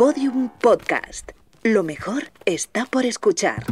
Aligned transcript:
Podium 0.00 0.48
Podcast. 0.48 1.32
Lo 1.62 1.82
mejor 1.82 2.32
está 2.46 2.86
por 2.86 3.04
escuchar. 3.04 3.66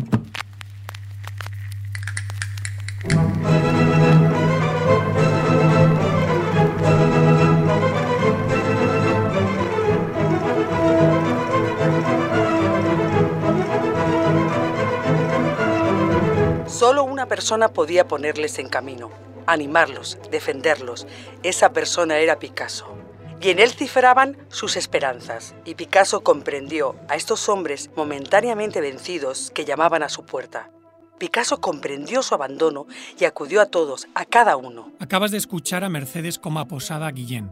Solo 16.67 17.05
una 17.05 17.25
persona 17.25 17.69
podía 17.69 18.07
ponerles 18.07 18.59
en 18.59 18.69
camino, 18.69 19.11
animarlos, 19.47 20.19
defenderlos. 20.31 21.07
Esa 21.43 21.73
persona 21.73 22.19
era 22.19 22.39
Picasso. 22.39 23.08
Y 23.41 23.51
en 23.51 23.61
él 23.61 23.71
cifraban 23.71 24.37
sus 24.49 24.77
esperanzas, 24.77 25.55
y 25.65 25.75
Picasso 25.75 26.23
comprendió 26.23 26.97
a 27.09 27.15
estos 27.15 27.49
hombres 27.49 27.91
momentáneamente 27.95 28.81
vencidos 28.81 29.53
que 29.55 29.65
llamaban 29.65 30.03
a 30.03 30.09
su 30.09 30.25
puerta. 30.25 30.71
Picasso 31.19 31.61
comprendió 31.61 32.23
su 32.23 32.35
abandono 32.35 32.87
y 33.19 33.25
acudió 33.25 33.61
a 33.61 33.67
todos, 33.67 34.09
a 34.15 34.25
cada 34.25 34.57
uno. 34.57 34.93
Acabas 34.99 35.31
de 35.31 35.39
escuchar 35.39 35.85
a 35.85 35.89
Mercedes 35.89 36.39
como 36.39 36.61
aposada 36.61 37.11
Guillén. 37.11 37.51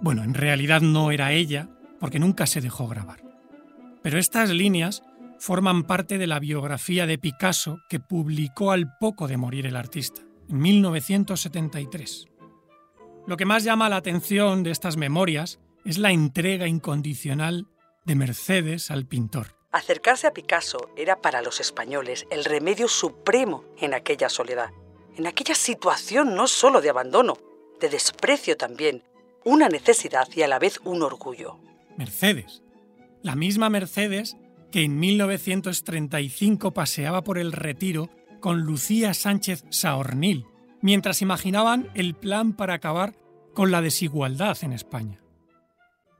Bueno, 0.00 0.24
en 0.24 0.34
realidad 0.34 0.80
no 0.80 1.10
era 1.10 1.32
ella, 1.32 1.68
porque 1.98 2.18
nunca 2.18 2.46
se 2.46 2.60
dejó 2.60 2.88
grabar. 2.88 3.20
Pero 4.02 4.18
estas 4.18 4.50
líneas 4.50 5.02
forman 5.38 5.84
parte 5.84 6.18
de 6.18 6.26
la 6.26 6.38
biografía 6.38 7.06
de 7.06 7.18
Picasso 7.18 7.80
que 7.88 8.00
publicó 8.00 8.72
al 8.72 8.96
poco 8.98 9.28
de 9.28 9.36
morir 9.36 9.66
el 9.66 9.76
artista, 9.76 10.22
en 10.48 10.58
1973. 10.58 12.29
Lo 13.26 13.36
que 13.36 13.44
más 13.44 13.64
llama 13.64 13.88
la 13.88 13.96
atención 13.96 14.62
de 14.62 14.70
estas 14.70 14.96
memorias 14.96 15.60
es 15.84 15.98
la 15.98 16.12
entrega 16.12 16.66
incondicional 16.66 17.66
de 18.04 18.14
Mercedes 18.14 18.90
al 18.90 19.06
pintor. 19.06 19.56
Acercarse 19.72 20.26
a 20.26 20.32
Picasso 20.32 20.90
era 20.96 21.20
para 21.20 21.42
los 21.42 21.60
españoles 21.60 22.26
el 22.30 22.44
remedio 22.44 22.88
supremo 22.88 23.64
en 23.78 23.94
aquella 23.94 24.28
soledad, 24.28 24.70
en 25.16 25.26
aquella 25.26 25.54
situación 25.54 26.34
no 26.34 26.48
solo 26.48 26.80
de 26.80 26.90
abandono, 26.90 27.38
de 27.80 27.88
desprecio 27.88 28.56
también, 28.56 29.04
una 29.44 29.68
necesidad 29.68 30.28
y 30.34 30.42
a 30.42 30.48
la 30.48 30.58
vez 30.58 30.80
un 30.84 31.02
orgullo. 31.02 31.58
Mercedes, 31.96 32.62
la 33.22 33.36
misma 33.36 33.70
Mercedes 33.70 34.36
que 34.70 34.82
en 34.82 34.98
1935 34.98 36.72
paseaba 36.72 37.22
por 37.22 37.38
el 37.38 37.52
retiro 37.52 38.08
con 38.40 38.62
Lucía 38.62 39.14
Sánchez 39.14 39.64
Saornil, 39.70 40.46
mientras 40.82 41.22
imaginaban 41.22 41.90
el 41.94 42.14
plan 42.14 42.52
para 42.52 42.74
acabar 42.74 43.14
con 43.54 43.70
la 43.70 43.82
desigualdad 43.82 44.56
en 44.62 44.72
España. 44.72 45.20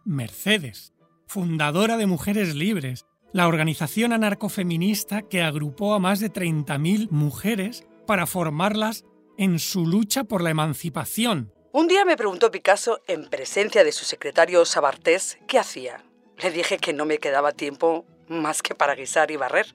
Mercedes, 0.05 0.93
fundadora 1.27 1.97
de 1.97 2.07
Mujeres 2.07 2.55
Libres, 2.55 3.07
la 3.33 3.47
organización 3.47 4.13
anarcofeminista 4.13 5.23
que 5.23 5.43
agrupó 5.43 5.95
a 5.95 5.99
más 5.99 6.21
de 6.21 6.33
30.000 6.33 7.11
mujeres 7.11 7.87
para 8.07 8.27
formarlas 8.27 9.05
en 9.39 9.59
su 9.59 9.87
lucha 9.87 10.25
por 10.25 10.43
la 10.43 10.51
emancipación. 10.51 11.53
Un 11.73 11.87
día 11.87 12.05
me 12.05 12.17
preguntó 12.17 12.51
Picasso, 12.51 13.01
en 13.07 13.31
presencia 13.31 13.85
de 13.85 13.93
su 13.93 14.05
secretario 14.05 14.65
Sabartés, 14.65 15.39
qué 15.47 15.59
hacía. 15.59 16.05
Le 16.39 16.51
dije 16.51 16.79
que 16.79 16.93
no 16.93 17.05
me 17.05 17.19
quedaba 17.19 17.53
tiempo 17.53 18.05
más 18.27 18.63
que 18.63 18.75
para 18.75 18.97
guisar 18.97 19.31
y 19.31 19.37
barrer. 19.37 19.75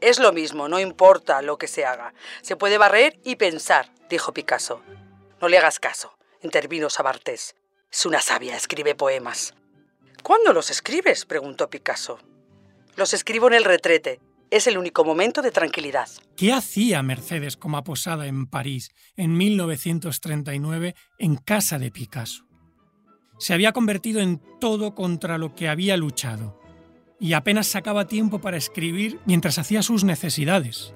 Es 0.00 0.18
lo 0.18 0.32
mismo, 0.32 0.68
no 0.68 0.78
importa 0.78 1.40
lo 1.42 1.56
que 1.56 1.68
se 1.68 1.84
haga. 1.84 2.12
Se 2.42 2.56
puede 2.56 2.78
barrer 2.78 3.18
y 3.24 3.36
pensar, 3.36 3.90
dijo 4.10 4.32
Picasso. 4.32 4.82
No 5.40 5.48
le 5.48 5.58
hagas 5.58 5.80
caso, 5.80 6.16
intervino 6.42 6.90
Sabartés. 6.90 7.54
Es 7.90 8.04
una 8.04 8.20
sabia, 8.20 8.56
escribe 8.56 8.94
poemas. 8.94 9.54
¿Cuándo 10.22 10.52
los 10.52 10.70
escribes? 10.70 11.24
preguntó 11.24 11.70
Picasso. 11.70 12.18
Los 12.96 13.14
escribo 13.14 13.46
en 13.48 13.54
el 13.54 13.64
retrete. 13.64 14.20
Es 14.50 14.66
el 14.66 14.78
único 14.78 15.04
momento 15.04 15.42
de 15.42 15.50
tranquilidad. 15.50 16.08
¿Qué 16.36 16.52
hacía 16.52 17.02
Mercedes 17.02 17.56
como 17.56 17.78
aposada 17.78 18.26
en 18.26 18.46
París 18.46 18.90
en 19.16 19.36
1939 19.36 20.94
en 21.18 21.36
casa 21.36 21.78
de 21.78 21.90
Picasso? 21.90 22.46
Se 23.38 23.54
había 23.54 23.72
convertido 23.72 24.20
en 24.20 24.40
todo 24.60 24.94
contra 24.94 25.36
lo 25.36 25.54
que 25.54 25.68
había 25.68 25.96
luchado 25.96 26.65
y 27.18 27.32
apenas 27.32 27.66
sacaba 27.66 28.06
tiempo 28.06 28.40
para 28.40 28.56
escribir 28.56 29.20
mientras 29.24 29.58
hacía 29.58 29.82
sus 29.82 30.04
necesidades. 30.04 30.94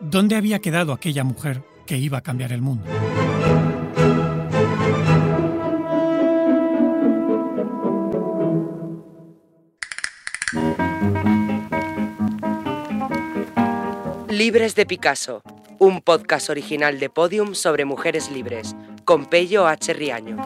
¿Dónde 0.00 0.36
había 0.36 0.60
quedado 0.60 0.92
aquella 0.92 1.24
mujer 1.24 1.62
que 1.86 1.98
iba 1.98 2.18
a 2.18 2.22
cambiar 2.22 2.52
el 2.52 2.62
mundo? 2.62 2.86
Libres 14.28 14.74
de 14.74 14.86
Picasso, 14.86 15.42
un 15.78 16.00
podcast 16.00 16.48
original 16.48 16.98
de 16.98 17.10
Podium 17.10 17.54
sobre 17.54 17.84
mujeres 17.84 18.30
libres, 18.30 18.74
con 19.04 19.26
Pello 19.26 19.66
H. 19.66 19.92
Riaño. 19.92 20.38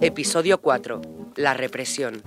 Episodio 0.00 0.60
4. 0.60 1.21
La 1.36 1.54
represión. 1.54 2.22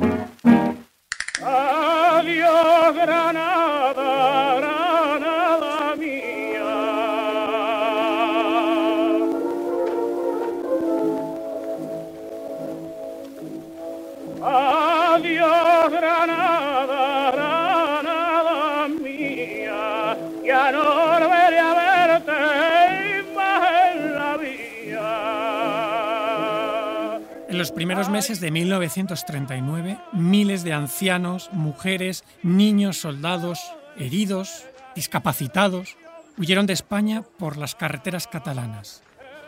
Los 27.65 27.71
primeros 27.71 28.09
meses 28.09 28.39
de 28.41 28.51
1939, 28.51 29.97
miles 30.13 30.63
de 30.63 30.73
ancianos, 30.73 31.49
mujeres, 31.51 32.23
niños, 32.43 32.97
soldados, 32.97 33.59
heridos, 33.97 34.65
discapacitados, 34.95 35.97
huyeron 36.37 36.67
de 36.67 36.73
España 36.73 37.23
por 37.39 37.57
las 37.57 37.73
carreteras 37.73 38.27
catalanas. 38.27 39.01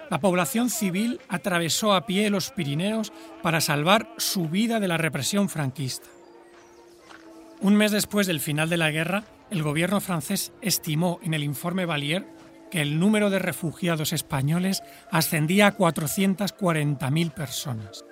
La 0.09 0.19
población 0.19 0.71
civil 0.71 1.21
atravesó 1.29 1.93
a 1.93 2.07
pie 2.07 2.31
los 2.31 2.49
Pirineos 2.49 3.13
para 3.43 3.61
salvar 3.61 4.09
su 4.17 4.49
vida 4.49 4.79
de 4.79 4.87
la 4.87 4.97
represión 4.97 5.47
franquista. 5.47 6.07
Un 7.61 7.75
mes 7.75 7.91
después 7.91 8.25
del 8.25 8.39
final 8.39 8.67
de 8.67 8.77
la 8.77 8.89
guerra, 8.89 9.25
el 9.51 9.61
gobierno 9.61 10.01
francés 10.01 10.53
estimó 10.63 11.19
en 11.21 11.35
el 11.35 11.43
informe 11.43 11.85
Valier 11.85 12.25
que 12.71 12.81
el 12.81 12.99
número 12.99 13.29
de 13.29 13.37
refugiados 13.37 14.11
españoles 14.11 14.81
ascendía 15.11 15.67
a 15.67 15.77
440.000 15.77 17.31
personas. 17.31 18.06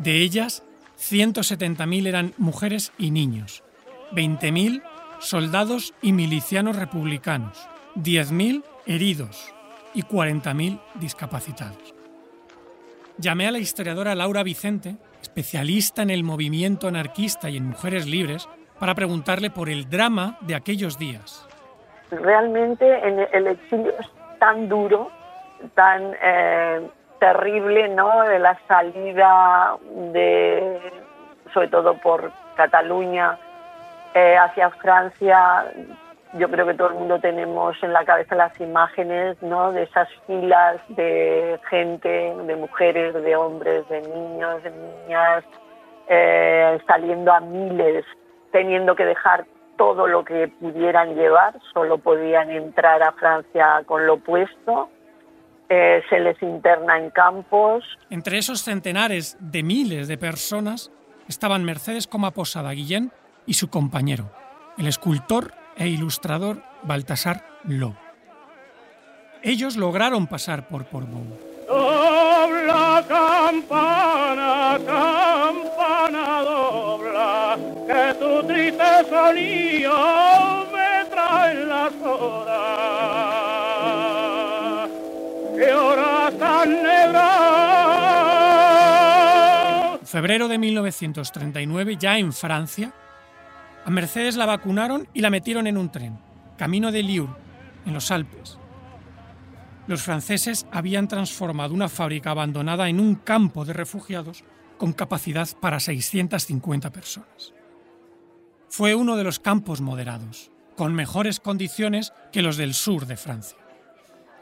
De 0.00 0.22
ellas, 0.22 0.64
170.000 0.98 2.06
eran 2.06 2.32
mujeres 2.38 2.90
y 2.96 3.10
niños, 3.10 3.62
20.000 4.12 4.82
soldados 5.18 5.92
y 6.00 6.14
milicianos 6.14 6.76
republicanos, 6.76 7.68
10.000 7.96 8.64
heridos 8.86 9.54
y 9.92 10.02
40.000 10.04 10.80
discapacitados. 10.94 11.94
Llamé 13.18 13.46
a 13.46 13.50
la 13.50 13.58
historiadora 13.58 14.14
Laura 14.14 14.42
Vicente, 14.42 14.96
especialista 15.20 16.00
en 16.00 16.08
el 16.08 16.24
movimiento 16.24 16.88
anarquista 16.88 17.50
y 17.50 17.58
en 17.58 17.66
mujeres 17.66 18.06
libres, 18.06 18.48
para 18.78 18.94
preguntarle 18.94 19.50
por 19.50 19.68
el 19.68 19.90
drama 19.90 20.38
de 20.40 20.54
aquellos 20.54 20.98
días. 20.98 21.46
realmente 22.10 22.86
en 23.06 23.18
el 23.34 23.48
exilio 23.48 23.92
es 24.00 24.06
tan 24.38 24.66
duro, 24.66 25.10
tan 25.74 26.14
eh, 26.22 26.88
terrible, 27.20 27.88
¿no? 27.88 28.24
De 28.24 28.40
la 28.40 28.58
salida 28.66 29.76
de, 30.12 30.80
sobre 31.54 31.68
todo 31.68 31.94
por 31.98 32.32
Cataluña 32.56 33.38
eh, 34.14 34.36
hacia 34.36 34.70
Francia. 34.70 35.72
Yo 36.34 36.48
creo 36.50 36.66
que 36.66 36.74
todo 36.74 36.88
el 36.88 36.94
mundo 36.94 37.20
tenemos 37.20 37.80
en 37.82 37.92
la 37.92 38.04
cabeza 38.04 38.34
las 38.34 38.58
imágenes, 38.60 39.40
¿no? 39.42 39.72
De 39.72 39.84
esas 39.84 40.08
filas 40.26 40.80
de 40.88 41.60
gente, 41.68 42.34
de 42.34 42.56
mujeres, 42.56 43.14
de 43.14 43.36
hombres, 43.36 43.88
de 43.88 44.00
niños, 44.02 44.62
de 44.62 44.70
niñas, 44.70 45.44
eh, 46.08 46.78
saliendo 46.86 47.32
a 47.32 47.40
miles, 47.40 48.04
teniendo 48.50 48.96
que 48.96 49.04
dejar 49.04 49.44
todo 49.76 50.06
lo 50.06 50.24
que 50.24 50.48
pudieran 50.60 51.14
llevar, 51.14 51.54
solo 51.72 51.98
podían 51.98 52.50
entrar 52.50 53.02
a 53.02 53.12
Francia 53.12 53.82
con 53.86 54.06
lo 54.06 54.18
puesto, 54.18 54.90
eh, 55.70 56.02
se 56.10 56.18
les 56.18 56.42
interna 56.42 56.98
en 56.98 57.10
campos. 57.10 57.84
Entre 58.10 58.38
esos 58.38 58.62
centenares 58.62 59.36
de 59.40 59.62
miles 59.62 60.08
de 60.08 60.18
personas 60.18 60.90
estaban 61.28 61.64
Mercedes 61.64 62.06
Coma 62.06 62.32
Posada 62.32 62.72
Guillén 62.72 63.12
y 63.46 63.54
su 63.54 63.70
compañero, 63.70 64.30
el 64.76 64.88
escultor 64.88 65.54
e 65.76 65.88
ilustrador 65.88 66.62
Baltasar 66.82 67.44
Lobo. 67.64 67.96
Ellos 69.42 69.76
lograron 69.76 70.26
pasar 70.26 70.68
por 70.68 70.84
Portbou. 70.86 71.24
Dobla 71.66 73.04
campana, 73.08 74.78
campana. 74.84 75.70
tu 78.18 78.42
triste 78.46 79.04
sonido 79.08 80.66
me 80.72 81.04
trae 81.10 81.64
las 81.64 81.92
horas. 82.02 82.79
Febrero 90.10 90.48
de 90.48 90.58
1939, 90.58 91.96
ya 91.96 92.18
en 92.18 92.32
Francia, 92.32 92.92
a 93.84 93.90
Mercedes 93.90 94.34
la 94.34 94.44
vacunaron 94.44 95.06
y 95.14 95.20
la 95.20 95.30
metieron 95.30 95.68
en 95.68 95.78
un 95.78 95.92
tren, 95.92 96.18
camino 96.58 96.90
de 96.90 97.04
Lyon, 97.04 97.36
en 97.86 97.94
los 97.94 98.10
Alpes. 98.10 98.58
Los 99.86 100.02
franceses 100.02 100.66
habían 100.72 101.06
transformado 101.06 101.74
una 101.74 101.88
fábrica 101.88 102.32
abandonada 102.32 102.88
en 102.88 102.98
un 102.98 103.14
campo 103.14 103.64
de 103.64 103.72
refugiados 103.72 104.42
con 104.78 104.94
capacidad 104.94 105.48
para 105.60 105.78
650 105.78 106.90
personas. 106.90 107.54
Fue 108.68 108.96
uno 108.96 109.14
de 109.14 109.22
los 109.22 109.38
campos 109.38 109.80
moderados, 109.80 110.50
con 110.76 110.92
mejores 110.92 111.38
condiciones 111.38 112.12
que 112.32 112.42
los 112.42 112.56
del 112.56 112.74
sur 112.74 113.06
de 113.06 113.16
Francia. 113.16 113.58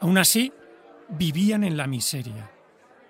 Aún 0.01 0.17
así, 0.17 0.51
vivían 1.11 1.63
en 1.63 1.77
la 1.77 1.87
miseria. 1.87 2.51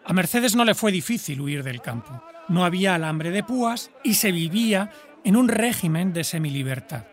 A 0.04 0.12
Mercedes 0.12 0.56
no 0.56 0.64
le 0.64 0.74
fue 0.74 0.90
difícil 0.90 1.40
huir 1.40 1.62
del 1.62 1.80
campo. 1.80 2.20
No 2.48 2.64
había 2.64 2.94
alambre 2.94 3.30
de 3.30 3.42
púas 3.42 3.92
y 4.02 4.14
se 4.14 4.32
vivía 4.32 4.90
en 5.24 5.36
un 5.36 5.48
régimen 5.48 6.12
de 6.12 6.24
semilibertad. 6.24 7.04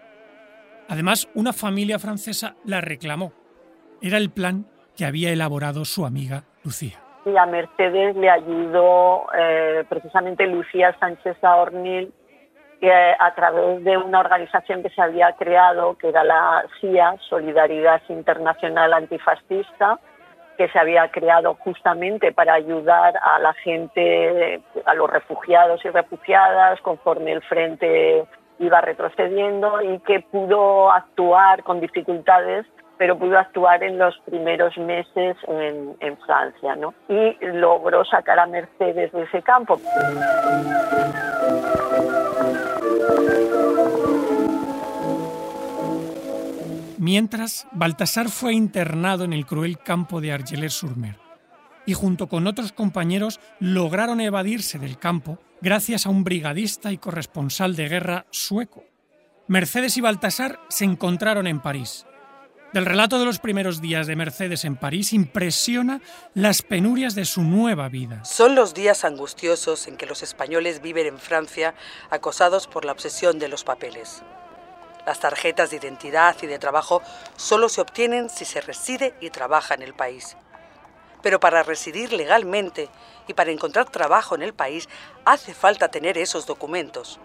Además, 0.87 1.27
una 1.33 1.51
familia 1.51 1.99
francesa 1.99 2.55
la 2.63 2.79
reclamó. 2.81 3.33
Era 4.01 4.17
el 4.17 4.29
plan 4.29 4.67
que 4.95 5.05
había 5.05 5.31
elaborado 5.31 5.83
su 5.83 6.05
amiga 6.05 6.43
Lucía. 6.63 6.99
Y 7.25 7.35
a 7.35 7.45
Mercedes 7.45 8.15
le 8.15 8.29
ayudó 8.29 9.25
eh, 9.37 9.83
precisamente 9.89 10.45
Lucía 10.47 10.95
Sánchez 10.99 11.43
Aornil 11.43 12.13
que 12.79 12.91
a 12.91 13.33
través 13.35 13.83
de 13.83 13.97
una 13.97 14.19
organización 14.19 14.83
que 14.83 14.89
se 14.89 15.01
había 15.01 15.31
creado, 15.33 15.97
que 15.97 16.09
era 16.09 16.23
la 16.23 16.65
CIA, 16.79 17.15
Solidaridad 17.29 18.01
Internacional 18.09 18.93
Antifascista, 18.93 19.99
que 20.57 20.69
se 20.69 20.79
había 20.79 21.09
creado 21.09 21.55
justamente 21.55 22.31
para 22.31 22.53
ayudar 22.53 23.15
a 23.21 23.39
la 23.39 23.53
gente, 23.53 24.61
a 24.85 24.93
los 24.93 25.09
refugiados 25.09 25.83
y 25.85 25.89
refugiadas, 25.89 26.79
conforme 26.81 27.33
el 27.33 27.41
frente 27.43 28.25
iba 28.59 28.81
retrocediendo 28.81 29.81
y 29.81 29.99
que 29.99 30.21
pudo 30.21 30.91
actuar 30.91 31.63
con 31.63 31.81
dificultades 31.81 32.65
pero 32.97 33.17
pudo 33.17 33.37
actuar 33.37 33.83
en 33.83 33.97
los 33.97 34.17
primeros 34.19 34.77
meses 34.77 35.35
en, 35.47 36.17
Francia, 36.25 36.75
¿no? 36.75 36.93
Y 37.09 37.37
logró 37.41 38.05
sacar 38.05 38.39
a 38.39 38.45
Mercedes 38.45 39.11
de 39.11 39.23
ese 39.23 39.41
campo. 39.41 39.79
Mientras, 46.97 47.68
Baltasar 47.71 48.30
fue 48.30 48.53
internado 48.53 49.25
en 49.25 49.33
el 49.33 49.45
cruel 49.45 49.77
campo 49.80 50.21
de 50.21 50.31
Argelès-sur-Mer 50.31 51.19
y 51.86 51.94
junto 51.94 52.27
con 52.27 52.47
otros 52.47 52.71
compañeros 52.71 53.39
lograron 53.59 54.21
evadirse 54.21 54.80
del 54.80 54.97
campo 54.97 55.39
gracias 55.62 56.06
a 56.06 56.09
un 56.09 56.24
brigadista 56.24 56.92
y 56.92 56.97
corresponsal 56.97 57.75
de 57.75 57.89
guerra 57.89 58.25
sueco. 58.31 58.83
Mercedes 59.47 59.97
y 59.97 60.01
Baltasar 60.01 60.59
se 60.69 60.86
encontraron 60.86 61.47
en 61.47 61.62
París. 61.62 62.06
Del 62.74 62.86
relato 62.86 63.19
de 63.19 63.25
los 63.25 63.39
primeros 63.39 63.80
días 63.80 64.07
de 64.07 64.15
Mercedes 64.15 64.65
en 64.65 64.75
París 64.75 65.13
impresiona 65.13 66.01
las 66.33 66.62
penurias 66.62 67.15
de 67.15 67.24
su 67.24 67.41
nueva 67.41 67.88
vida. 67.88 68.25
Son 68.25 68.56
los 68.56 68.74
días 68.74 69.06
angustiosos 69.06 69.88
en 69.88 69.95
que 69.95 70.06
los 70.06 70.24
españoles 70.24 70.81
viven 70.81 71.07
en 71.07 71.19
Francia 71.19 71.75
acosados 72.09 72.68
por 72.68 72.83
la 72.83 72.91
obsesión 72.91 73.39
de 73.39 73.48
los 73.48 73.63
papeles. 73.63 74.24
Las 75.05 75.19
tarjetas 75.19 75.69
de 75.69 75.77
identidad 75.77 76.35
y 76.41 76.47
de 76.47 76.57
trabajo 76.57 77.01
solo 77.35 77.69
se 77.69 77.81
obtienen 77.81 78.29
si 78.29 78.43
se 78.43 78.61
reside 78.61 79.13
y 79.21 79.29
trabaja 79.29 79.75
en 79.75 79.83
el 79.83 79.93
país. 79.93 80.35
Pero 81.21 81.39
para 81.39 81.63
residir 81.63 82.11
legalmente 82.11 82.89
y 83.27 83.33
para 83.33 83.51
encontrar 83.51 83.89
trabajo 83.89 84.35
en 84.35 84.41
el 84.41 84.53
país 84.53 84.89
hace 85.23 85.53
falta 85.53 85.89
tener 85.89 86.17
esos 86.17 86.45
documentos. 86.47 87.19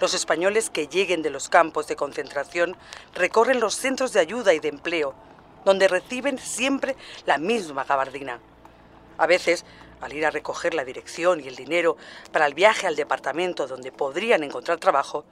Los 0.00 0.14
españoles 0.14 0.70
que 0.70 0.88
lleguen 0.88 1.22
de 1.22 1.30
los 1.30 1.48
campos 1.48 1.86
de 1.86 1.96
concentración 1.96 2.76
recorren 3.14 3.60
los 3.60 3.74
centros 3.74 4.12
de 4.12 4.20
ayuda 4.20 4.52
y 4.54 4.58
de 4.58 4.68
empleo, 4.68 5.14
donde 5.64 5.88
reciben 5.88 6.38
siempre 6.38 6.96
la 7.24 7.38
misma 7.38 7.84
gabardina. 7.84 8.40
A 9.18 9.26
veces, 9.26 9.64
al 10.00 10.12
ir 10.12 10.26
a 10.26 10.30
recoger 10.30 10.74
la 10.74 10.84
dirección 10.84 11.40
y 11.40 11.48
el 11.48 11.56
dinero 11.56 11.96
para 12.32 12.46
el 12.46 12.54
viaje 12.54 12.86
al 12.86 12.96
departamento 12.96 13.66
donde 13.66 13.92
podrían 13.92 14.44
encontrar 14.44 14.78
trabajo, 14.78 15.24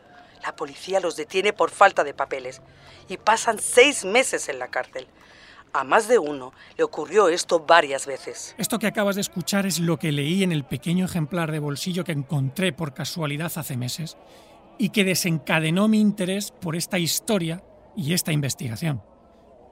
la 0.45 0.55
policía 0.55 1.01
los 1.01 1.17
detiene 1.17 1.55
por 1.55 1.71
falta 1.71 2.05
de 2.05 2.13
papeles 2.13 2.61
y 3.09 3.17
pasan 3.17 3.59
seis 3.59 4.05
meses 4.05 4.49
en 4.51 4.59
la 4.59 4.69
cárcel. 4.69 5.07
A 5.73 5.85
más 5.85 6.07
de 6.07 6.19
uno 6.19 6.53
le 6.77 6.85
ocurrió 6.85 7.29
esto 7.29 7.61
varias 7.61 8.07
veces. 8.07 8.55
Esto 8.59 8.79
que 8.79 8.87
acabas 8.87 9.15
de 9.15 9.23
escuchar 9.23 9.65
es 9.65 9.81
lo 9.81 9.99
que 9.99 10.13
leí 10.13 10.43
en 10.43 10.53
el 10.53 10.65
pequeño 10.65 11.07
ejemplar 11.07 11.51
de 11.51 11.59
bolsillo 11.59 12.05
que 12.05 12.13
encontré 12.13 12.73
por 12.73 12.93
casualidad 12.93 13.51
hace 13.57 13.77
meses 13.77 14.19
y 14.79 14.91
que 14.91 15.05
desencadenó 15.05 15.89
mi 15.89 15.99
interés 15.99 16.53
por 16.53 16.77
esta 16.77 16.99
historia 16.99 17.65
y 17.97 18.13
esta 18.13 18.31
investigación. 18.31 19.03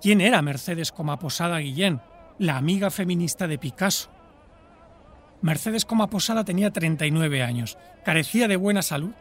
¿Quién 0.00 0.22
era 0.22 0.42
Mercedes 0.42 0.90
Comaposada 0.90 1.58
Guillén, 1.58 2.00
la 2.38 2.56
amiga 2.56 2.90
feminista 2.90 3.46
de 3.46 3.58
Picasso? 3.58 4.10
Mercedes 5.42 5.84
Comaposada 5.84 6.44
tenía 6.44 6.72
39 6.72 7.42
años, 7.42 7.76
carecía 8.04 8.48
de 8.48 8.56
buena 8.56 8.80
salud 8.80 9.12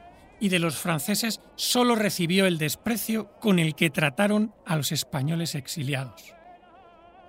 y 0.41 0.49
de 0.49 0.59
los 0.59 0.77
franceses 0.77 1.39
solo 1.55 1.95
recibió 1.95 2.47
el 2.47 2.57
desprecio 2.57 3.29
con 3.39 3.59
el 3.59 3.75
que 3.75 3.91
trataron 3.91 4.53
a 4.65 4.75
los 4.75 4.91
españoles 4.91 5.55
exiliados. 5.55 6.35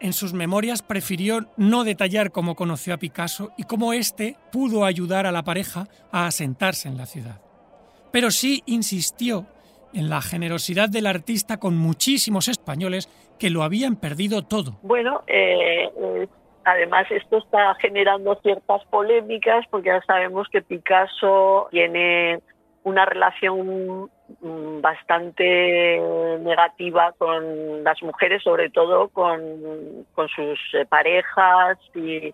En 0.00 0.14
sus 0.14 0.32
memorias 0.32 0.82
prefirió 0.82 1.46
no 1.56 1.84
detallar 1.84 2.32
cómo 2.32 2.56
conoció 2.56 2.94
a 2.94 2.96
Picasso 2.96 3.52
y 3.56 3.64
cómo 3.64 3.92
éste 3.92 4.36
pudo 4.50 4.84
ayudar 4.84 5.26
a 5.26 5.32
la 5.32 5.44
pareja 5.44 5.86
a 6.10 6.26
asentarse 6.26 6.88
en 6.88 6.96
la 6.96 7.06
ciudad. 7.06 7.40
Pero 8.10 8.32
sí 8.32 8.62
insistió 8.66 9.46
en 9.92 10.08
la 10.08 10.22
generosidad 10.22 10.88
del 10.88 11.06
artista 11.06 11.58
con 11.58 11.76
muchísimos 11.76 12.48
españoles 12.48 13.08
que 13.38 13.50
lo 13.50 13.62
habían 13.62 13.96
perdido 13.96 14.42
todo. 14.42 14.78
Bueno, 14.82 15.22
eh, 15.26 15.88
eh, 15.96 16.28
además 16.64 17.06
esto 17.10 17.38
está 17.38 17.74
generando 17.74 18.34
ciertas 18.42 18.84
polémicas 18.86 19.66
porque 19.70 19.90
ya 19.90 20.02
sabemos 20.02 20.48
que 20.48 20.62
Picasso 20.62 21.68
tiene 21.70 22.40
una 22.84 23.04
relación 23.04 24.10
mm, 24.40 24.80
bastante 24.80 26.00
negativa 26.40 27.12
con 27.18 27.84
las 27.84 28.02
mujeres, 28.02 28.42
sobre 28.42 28.70
todo 28.70 29.08
con, 29.08 29.40
sus 30.34 30.58
eh, 30.74 30.84
parejas 30.88 31.78
y, 31.94 32.32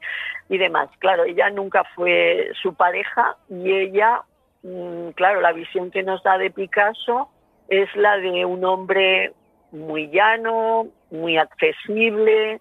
y, 0.48 0.58
demás. 0.58 0.88
Claro, 0.98 1.24
ella 1.24 1.50
nunca 1.50 1.84
fue 1.94 2.50
su 2.62 2.74
pareja 2.74 3.36
y 3.48 3.72
ella, 3.72 4.22
mm, 4.62 5.10
claro, 5.10 5.40
la 5.40 5.52
visión 5.52 5.90
que 5.90 6.02
nos 6.02 6.22
da 6.22 6.38
de 6.38 6.50
Picasso 6.50 7.28
es 7.68 7.94
la 7.96 8.16
de 8.16 8.44
un 8.44 8.64
hombre 8.64 9.32
muy 9.72 10.08
llano, 10.08 10.88
muy 11.10 11.36
accesible, 11.36 12.60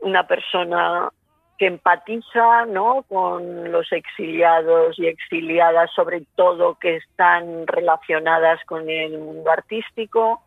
una 0.00 0.26
persona 0.26 1.10
que 1.58 1.66
empatiza 1.66 2.66
¿no? 2.66 3.04
con 3.08 3.70
los 3.70 3.90
exiliados 3.92 4.98
y 4.98 5.06
exiliadas, 5.06 5.90
sobre 5.94 6.24
todo 6.34 6.76
que 6.76 6.96
están 6.96 7.66
relacionadas 7.66 8.60
con 8.66 8.88
el 8.88 9.18
mundo 9.18 9.50
artístico, 9.50 10.42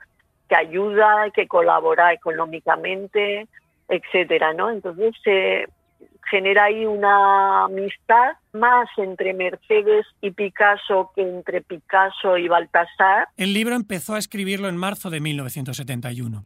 que 0.50 0.56
ayuda, 0.56 1.30
que 1.34 1.48
colabora 1.48 2.14
económicamente, 2.14 3.48
etcétera, 3.88 4.54
¿no? 4.54 4.70
Entonces 4.70 5.16
se 5.24 5.68
genera 6.30 6.66
ahí 6.66 6.86
una 6.86 7.66
amistad 7.66 8.34
más 8.54 8.88
entre 8.98 9.34
Mercedes 9.34 10.06
y 10.22 10.32
Picasso 10.32 11.12
que 11.16 11.22
entre 11.22 11.62
Picasso 11.62 12.38
y 12.38 12.48
Baltasar. 12.48 13.30
El 13.38 13.54
libro 13.54 13.76
empezó 13.76 14.16
a 14.16 14.20
escribirlo 14.20 14.68
en 14.68 14.78
marzo 14.78 15.10
de 15.10 15.20
1971. 15.20 16.46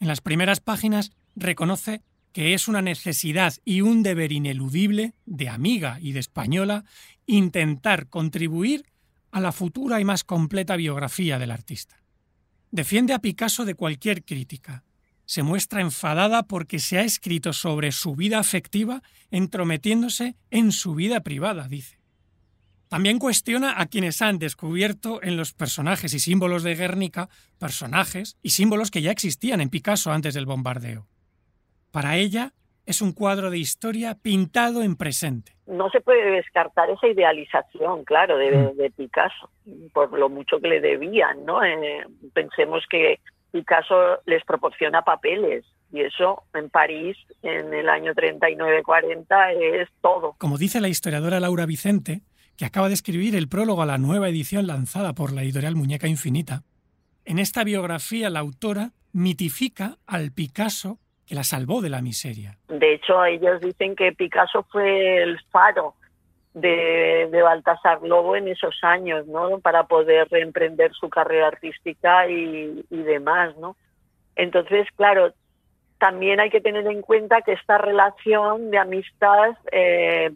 En 0.00 0.08
las 0.08 0.20
primeras 0.20 0.60
páginas 0.60 1.12
reconoce 1.36 2.02
que 2.34 2.52
es 2.52 2.66
una 2.66 2.82
necesidad 2.82 3.54
y 3.64 3.80
un 3.80 4.02
deber 4.02 4.32
ineludible 4.32 5.14
de 5.24 5.48
amiga 5.48 5.98
y 6.00 6.10
de 6.10 6.18
española 6.18 6.84
intentar 7.26 8.08
contribuir 8.08 8.84
a 9.30 9.40
la 9.40 9.52
futura 9.52 10.00
y 10.00 10.04
más 10.04 10.24
completa 10.24 10.74
biografía 10.74 11.38
del 11.38 11.52
artista. 11.52 12.02
Defiende 12.72 13.12
a 13.14 13.20
Picasso 13.20 13.64
de 13.64 13.76
cualquier 13.76 14.24
crítica. 14.24 14.82
Se 15.26 15.44
muestra 15.44 15.80
enfadada 15.80 16.42
porque 16.42 16.80
se 16.80 16.98
ha 16.98 17.02
escrito 17.02 17.52
sobre 17.52 17.92
su 17.92 18.16
vida 18.16 18.40
afectiva 18.40 19.00
entrometiéndose 19.30 20.34
en 20.50 20.72
su 20.72 20.96
vida 20.96 21.20
privada, 21.20 21.68
dice. 21.68 22.00
También 22.88 23.20
cuestiona 23.20 23.80
a 23.80 23.86
quienes 23.86 24.20
han 24.22 24.40
descubierto 24.40 25.22
en 25.22 25.36
los 25.36 25.52
personajes 25.52 26.12
y 26.14 26.18
símbolos 26.18 26.64
de 26.64 26.74
Guernica 26.74 27.28
personajes 27.58 28.36
y 28.42 28.50
símbolos 28.50 28.90
que 28.90 29.02
ya 29.02 29.12
existían 29.12 29.60
en 29.60 29.70
Picasso 29.70 30.10
antes 30.10 30.34
del 30.34 30.46
bombardeo. 30.46 31.06
Para 31.94 32.16
ella, 32.16 32.50
es 32.86 33.00
un 33.02 33.12
cuadro 33.12 33.50
de 33.50 33.58
historia 33.58 34.16
pintado 34.16 34.82
en 34.82 34.96
presente. 34.96 35.52
No 35.68 35.90
se 35.90 36.00
puede 36.00 36.28
descartar 36.28 36.90
esa 36.90 37.06
idealización, 37.06 38.02
claro, 38.02 38.36
de, 38.36 38.74
de 38.74 38.90
Picasso, 38.90 39.48
por 39.92 40.12
lo 40.18 40.28
mucho 40.28 40.58
que 40.58 40.66
le 40.66 40.80
debían, 40.80 41.44
¿no? 41.44 41.62
Eh, 41.62 42.04
pensemos 42.32 42.82
que 42.90 43.20
Picasso 43.52 44.18
les 44.26 44.44
proporciona 44.44 45.02
papeles 45.02 45.64
y 45.92 46.00
eso 46.00 46.42
en 46.52 46.68
París 46.68 47.16
en 47.44 47.72
el 47.72 47.88
año 47.88 48.12
39-40 48.12 49.52
es 49.80 49.88
todo. 50.02 50.34
Como 50.38 50.58
dice 50.58 50.80
la 50.80 50.88
historiadora 50.88 51.38
Laura 51.38 51.64
Vicente, 51.64 52.22
que 52.56 52.64
acaba 52.64 52.88
de 52.88 52.94
escribir 52.94 53.36
el 53.36 53.48
prólogo 53.48 53.82
a 53.82 53.86
la 53.86 53.98
nueva 53.98 54.28
edición 54.28 54.66
lanzada 54.66 55.14
por 55.14 55.32
la 55.32 55.44
editorial 55.44 55.76
Muñeca 55.76 56.08
Infinita, 56.08 56.64
en 57.24 57.38
esta 57.38 57.62
biografía 57.62 58.30
la 58.30 58.40
autora 58.40 58.90
mitifica 59.12 59.98
al 60.08 60.32
Picasso 60.32 60.98
que 61.26 61.34
la 61.34 61.44
salvó 61.44 61.80
de 61.80 61.90
la 61.90 62.02
miseria. 62.02 62.56
De 62.68 62.94
hecho, 62.94 63.24
ellos 63.24 63.60
dicen 63.60 63.96
que 63.96 64.12
Picasso 64.12 64.62
fue 64.70 65.22
el 65.22 65.40
faro 65.50 65.94
de, 66.52 67.28
de 67.30 67.42
Baltasar 67.42 68.02
Lobo 68.02 68.36
en 68.36 68.48
esos 68.48 68.76
años, 68.82 69.26
¿no? 69.26 69.58
Para 69.60 69.84
poder 69.84 70.28
reemprender 70.30 70.92
su 70.92 71.08
carrera 71.08 71.48
artística 71.48 72.28
y, 72.28 72.84
y 72.90 72.96
demás, 72.98 73.56
¿no? 73.56 73.76
Entonces, 74.36 74.86
claro, 74.96 75.32
también 76.04 76.38
hay 76.38 76.50
que 76.50 76.60
tener 76.60 76.86
en 76.86 77.00
cuenta 77.00 77.40
que 77.40 77.52
esta 77.52 77.78
relación 77.78 78.70
de 78.70 78.76
amistad, 78.76 79.56
eh, 79.72 80.30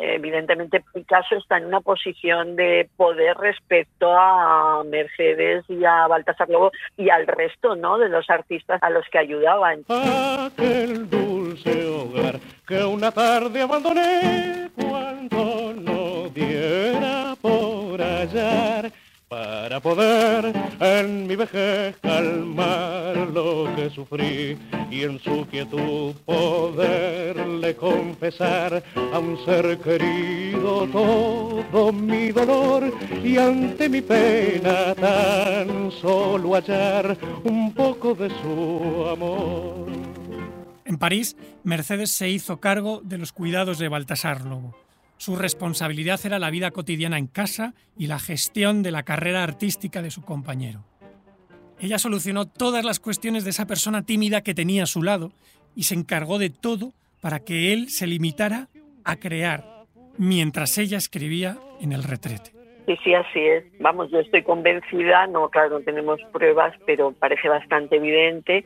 evidentemente 0.00 0.82
Picasso 0.92 1.36
está 1.36 1.58
en 1.58 1.66
una 1.66 1.80
posición 1.80 2.56
de 2.56 2.90
poder 2.96 3.36
respecto 3.36 4.12
a 4.12 4.82
Mercedes 4.82 5.64
y 5.68 5.84
a 5.84 6.08
Baltasar 6.08 6.48
Lobo 6.48 6.72
y 6.96 7.08
al 7.10 7.28
resto 7.28 7.76
¿no? 7.76 7.98
de 7.98 8.08
los 8.08 8.28
artistas 8.30 8.82
a 8.82 8.90
los 8.90 9.06
que 9.12 9.18
ayudaban. 9.18 9.84
Aquel 9.88 11.08
dulce 11.08 11.86
hogar 11.86 12.40
que 12.66 12.82
una 12.82 13.12
tarde 13.12 13.62
abandoné 13.62 14.70
cuando 14.74 15.72
no 15.72 16.28
diera 16.30 17.36
por 17.40 18.00
hallar 18.00 18.90
para 19.32 19.80
poder 19.80 20.52
en 20.78 21.26
mi 21.26 21.36
vejez 21.36 21.96
calmar 22.02 23.16
lo 23.32 23.74
que 23.74 23.88
sufrí 23.88 24.58
y 24.90 25.04
en 25.04 25.18
su 25.20 25.46
quietud 25.46 26.14
poderle 26.26 27.74
confesar 27.74 28.82
a 28.94 29.18
un 29.18 29.42
ser 29.46 29.78
querido 29.78 30.86
todo 30.86 31.92
mi 31.94 32.30
dolor 32.30 32.92
y 33.24 33.38
ante 33.38 33.88
mi 33.88 34.02
pena 34.02 34.94
tan 34.94 35.90
solo 35.92 36.54
hallar 36.54 37.16
un 37.44 37.72
poco 37.72 38.14
de 38.14 38.28
su 38.28 39.06
amor. 39.10 39.86
En 40.84 40.98
París, 40.98 41.38
Mercedes 41.64 42.10
se 42.10 42.28
hizo 42.28 42.60
cargo 42.60 43.00
de 43.02 43.16
los 43.16 43.32
cuidados 43.32 43.78
de 43.78 43.88
Baltasar 43.88 44.42
Lobo. 44.42 44.76
Su 45.22 45.36
responsabilidad 45.36 46.18
era 46.26 46.40
la 46.40 46.50
vida 46.50 46.72
cotidiana 46.72 47.16
en 47.16 47.28
casa 47.28 47.74
y 47.96 48.08
la 48.08 48.18
gestión 48.18 48.82
de 48.82 48.90
la 48.90 49.04
carrera 49.04 49.44
artística 49.44 50.02
de 50.02 50.10
su 50.10 50.24
compañero. 50.24 50.82
Ella 51.78 52.00
solucionó 52.00 52.48
todas 52.48 52.84
las 52.84 52.98
cuestiones 52.98 53.44
de 53.44 53.50
esa 53.50 53.68
persona 53.68 54.02
tímida 54.02 54.40
que 54.40 54.52
tenía 54.52 54.82
a 54.82 54.86
su 54.86 55.00
lado 55.00 55.30
y 55.76 55.84
se 55.84 55.94
encargó 55.94 56.40
de 56.40 56.50
todo 56.50 56.92
para 57.20 57.38
que 57.38 57.72
él 57.72 57.88
se 57.88 58.08
limitara 58.08 58.66
a 59.04 59.14
crear, 59.14 59.64
mientras 60.18 60.76
ella 60.78 60.98
escribía 60.98 61.56
en 61.80 61.92
el 61.92 62.02
retrete. 62.02 62.50
Sí, 62.86 62.98
sí, 63.04 63.14
así 63.14 63.38
es. 63.46 63.64
Vamos, 63.78 64.10
yo 64.10 64.18
estoy 64.18 64.42
convencida, 64.42 65.28
no, 65.28 65.50
claro, 65.50 65.78
no 65.78 65.84
tenemos 65.84 66.20
pruebas, 66.32 66.74
pero 66.84 67.12
parece 67.12 67.48
bastante 67.48 67.94
evidente 67.94 68.64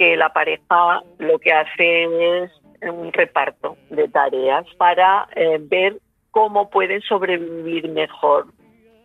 que 0.00 0.16
la 0.16 0.32
pareja 0.32 1.04
lo 1.18 1.38
que 1.38 1.52
hace 1.52 2.42
es 2.42 2.50
un 2.90 3.12
reparto 3.12 3.76
de 3.90 4.08
tareas 4.08 4.66
para 4.76 5.28
eh, 5.34 5.58
ver 5.60 5.98
cómo 6.30 6.70
pueden 6.70 7.00
sobrevivir 7.02 7.88
mejor 7.88 8.46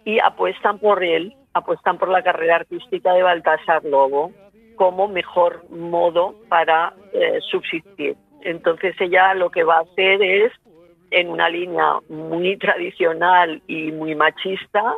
y 0.05 0.19
apuestan 0.19 0.79
por 0.79 1.03
él, 1.03 1.35
apuestan 1.53 1.97
por 1.97 2.09
la 2.09 2.23
carrera 2.23 2.57
artística 2.57 3.13
de 3.13 3.23
Baltasar 3.23 3.83
Lobo 3.83 4.31
como 4.75 5.07
mejor 5.07 5.69
modo 5.69 6.35
para 6.47 6.93
eh, 7.13 7.39
subsistir. 7.51 8.15
Entonces 8.41 8.95
ella 8.99 9.33
lo 9.33 9.49
que 9.49 9.63
va 9.63 9.77
a 9.77 9.81
hacer 9.81 10.21
es, 10.21 10.53
en 11.11 11.29
una 11.29 11.49
línea 11.49 11.99
muy 12.09 12.57
tradicional 12.57 13.61
y 13.67 13.91
muy 13.91 14.15
machista, 14.15 14.95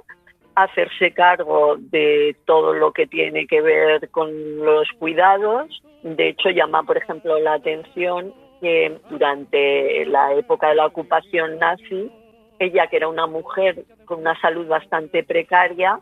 hacerse 0.55 1.11
cargo 1.11 1.77
de 1.77 2.35
todo 2.45 2.73
lo 2.73 2.91
que 2.91 3.07
tiene 3.07 3.47
que 3.47 3.61
ver 3.61 4.09
con 4.09 4.29
los 4.63 4.87
cuidados. 4.99 5.81
De 6.03 6.29
hecho, 6.29 6.49
llama, 6.49 6.83
por 6.83 6.97
ejemplo, 6.97 7.39
la 7.39 7.53
atención 7.53 8.33
que 8.59 8.99
durante 9.09 10.05
la 10.05 10.33
época 10.33 10.69
de 10.69 10.75
la 10.75 10.85
ocupación 10.85 11.59
nazi, 11.59 12.11
ella 12.59 12.87
que 12.87 12.97
era 12.97 13.07
una 13.07 13.27
mujer 13.27 13.85
con 14.05 14.19
una 14.19 14.39
salud 14.41 14.67
bastante 14.67 15.23
precaria, 15.23 15.99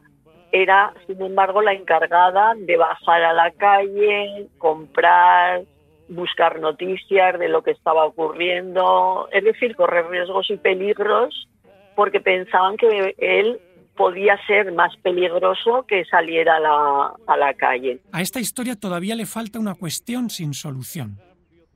era, 0.52 0.94
sin 1.06 1.22
embargo, 1.22 1.62
la 1.62 1.74
encargada 1.74 2.54
de 2.56 2.78
bajar 2.78 3.24
a 3.24 3.34
la 3.34 3.52
calle, 3.52 4.48
comprar, 4.58 5.64
buscar 6.08 6.60
noticias 6.60 7.38
de 7.38 7.50
lo 7.50 7.64
que 7.64 7.72
estaba 7.72 8.06
ocurriendo, 8.06 9.28
es 9.32 9.44
decir, 9.44 9.76
correr 9.76 10.08
riesgos 10.08 10.50
y 10.50 10.58
peligros, 10.58 11.48
porque 11.96 12.22
pensaban 12.22 12.78
que 12.78 13.16
él 13.18 13.60
podía 13.96 14.38
ser 14.46 14.72
más 14.72 14.96
peligroso 14.98 15.84
que 15.88 16.06
saliera 16.06 16.58
a 16.58 16.60
la, 16.60 17.14
a 17.26 17.38
la 17.38 17.54
calle. 17.56 18.00
A 18.12 18.22
esta 18.22 18.40
historia 18.40 18.76
todavía 18.76 19.16
le 19.16 19.26
falta 19.26 19.60
una 19.60 19.74
cuestión 19.74 20.30
sin 20.30 20.54
solución. 20.54 21.18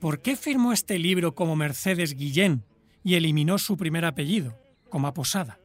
¿Por 0.01 0.19
qué 0.19 0.35
firmó 0.35 0.73
este 0.73 0.97
libro 0.97 1.35
como 1.35 1.55
Mercedes 1.55 2.15
Guillén 2.15 2.65
y 3.03 3.13
eliminó 3.13 3.59
su 3.59 3.77
primer 3.77 4.03
apellido, 4.03 4.57
como 4.89 5.07
Aposada? 5.07 5.59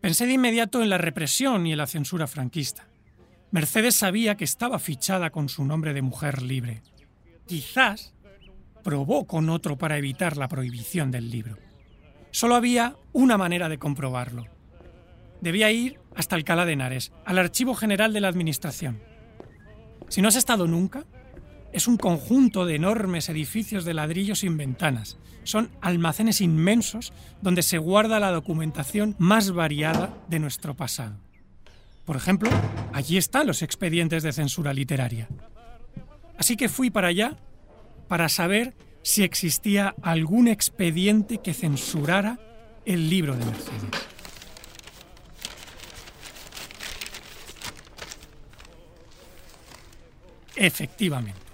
Pensé 0.00 0.24
de 0.24 0.34
inmediato 0.34 0.84
en 0.84 0.88
la 0.88 0.98
represión 0.98 1.66
y 1.66 1.72
en 1.72 1.78
la 1.78 1.88
censura 1.88 2.28
franquista. 2.28 2.86
Mercedes 3.50 3.96
sabía 3.96 4.36
que 4.36 4.44
estaba 4.44 4.78
fichada 4.78 5.30
con 5.30 5.48
su 5.48 5.64
nombre 5.64 5.94
de 5.94 6.02
mujer 6.02 6.42
libre. 6.42 6.80
Quizás 7.48 8.14
probó 8.84 9.26
con 9.26 9.50
otro 9.50 9.76
para 9.76 9.98
evitar 9.98 10.36
la 10.36 10.46
prohibición 10.46 11.10
del 11.10 11.28
libro. 11.28 11.58
Solo 12.30 12.54
había 12.54 12.94
una 13.12 13.36
manera 13.36 13.68
de 13.68 13.78
comprobarlo. 13.78 14.46
Debía 15.40 15.72
ir 15.72 15.98
hasta 16.14 16.36
Alcalá 16.36 16.66
de 16.66 16.74
Henares, 16.74 17.10
al 17.24 17.40
Archivo 17.40 17.74
General 17.74 18.12
de 18.12 18.20
la 18.20 18.28
Administración. 18.28 19.02
Si 20.08 20.22
no 20.22 20.28
has 20.28 20.36
estado 20.36 20.68
nunca, 20.68 21.04
es 21.72 21.86
un 21.86 21.96
conjunto 21.96 22.66
de 22.66 22.76
enormes 22.76 23.28
edificios 23.28 23.84
de 23.84 23.94
ladrillo 23.94 24.34
sin 24.34 24.56
ventanas. 24.56 25.18
Son 25.44 25.70
almacenes 25.80 26.40
inmensos 26.40 27.12
donde 27.40 27.62
se 27.62 27.78
guarda 27.78 28.20
la 28.20 28.30
documentación 28.30 29.16
más 29.18 29.50
variada 29.50 30.14
de 30.28 30.38
nuestro 30.38 30.76
pasado. 30.76 31.16
Por 32.04 32.16
ejemplo, 32.16 32.50
allí 32.92 33.16
están 33.16 33.46
los 33.46 33.62
expedientes 33.62 34.22
de 34.22 34.32
censura 34.32 34.72
literaria. 34.72 35.28
Así 36.36 36.56
que 36.56 36.68
fui 36.68 36.90
para 36.90 37.08
allá 37.08 37.36
para 38.08 38.28
saber 38.28 38.74
si 39.02 39.22
existía 39.22 39.94
algún 40.02 40.48
expediente 40.48 41.38
que 41.38 41.54
censurara 41.54 42.38
el 42.84 43.08
libro 43.08 43.36
de 43.36 43.44
Mercedes. 43.44 43.82
Efectivamente. 50.54 51.51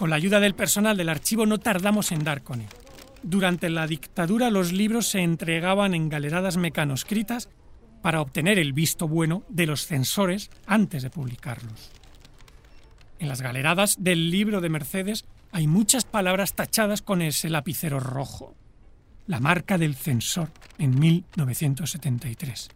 Con 0.00 0.08
la 0.08 0.16
ayuda 0.16 0.40
del 0.40 0.54
personal 0.54 0.96
del 0.96 1.10
archivo 1.10 1.44
no 1.44 1.58
tardamos 1.58 2.10
en 2.10 2.24
dar 2.24 2.42
con 2.42 2.62
él. 2.62 2.68
Durante 3.22 3.68
la 3.68 3.86
dictadura 3.86 4.48
los 4.48 4.72
libros 4.72 5.06
se 5.06 5.20
entregaban 5.20 5.92
en 5.92 6.08
galeradas 6.08 6.56
mecanoscritas 6.56 7.50
para 8.00 8.22
obtener 8.22 8.58
el 8.58 8.72
visto 8.72 9.06
bueno 9.06 9.42
de 9.50 9.66
los 9.66 9.84
censores 9.84 10.50
antes 10.64 11.02
de 11.02 11.10
publicarlos. 11.10 11.90
En 13.18 13.28
las 13.28 13.42
galeradas 13.42 13.96
del 14.02 14.30
libro 14.30 14.62
de 14.62 14.70
Mercedes 14.70 15.26
hay 15.52 15.66
muchas 15.66 16.06
palabras 16.06 16.54
tachadas 16.54 17.02
con 17.02 17.20
ese 17.20 17.50
lapicero 17.50 18.00
rojo, 18.00 18.54
la 19.26 19.38
marca 19.38 19.76
del 19.76 19.96
censor 19.96 20.48
en 20.78 20.98
1973. 20.98 22.70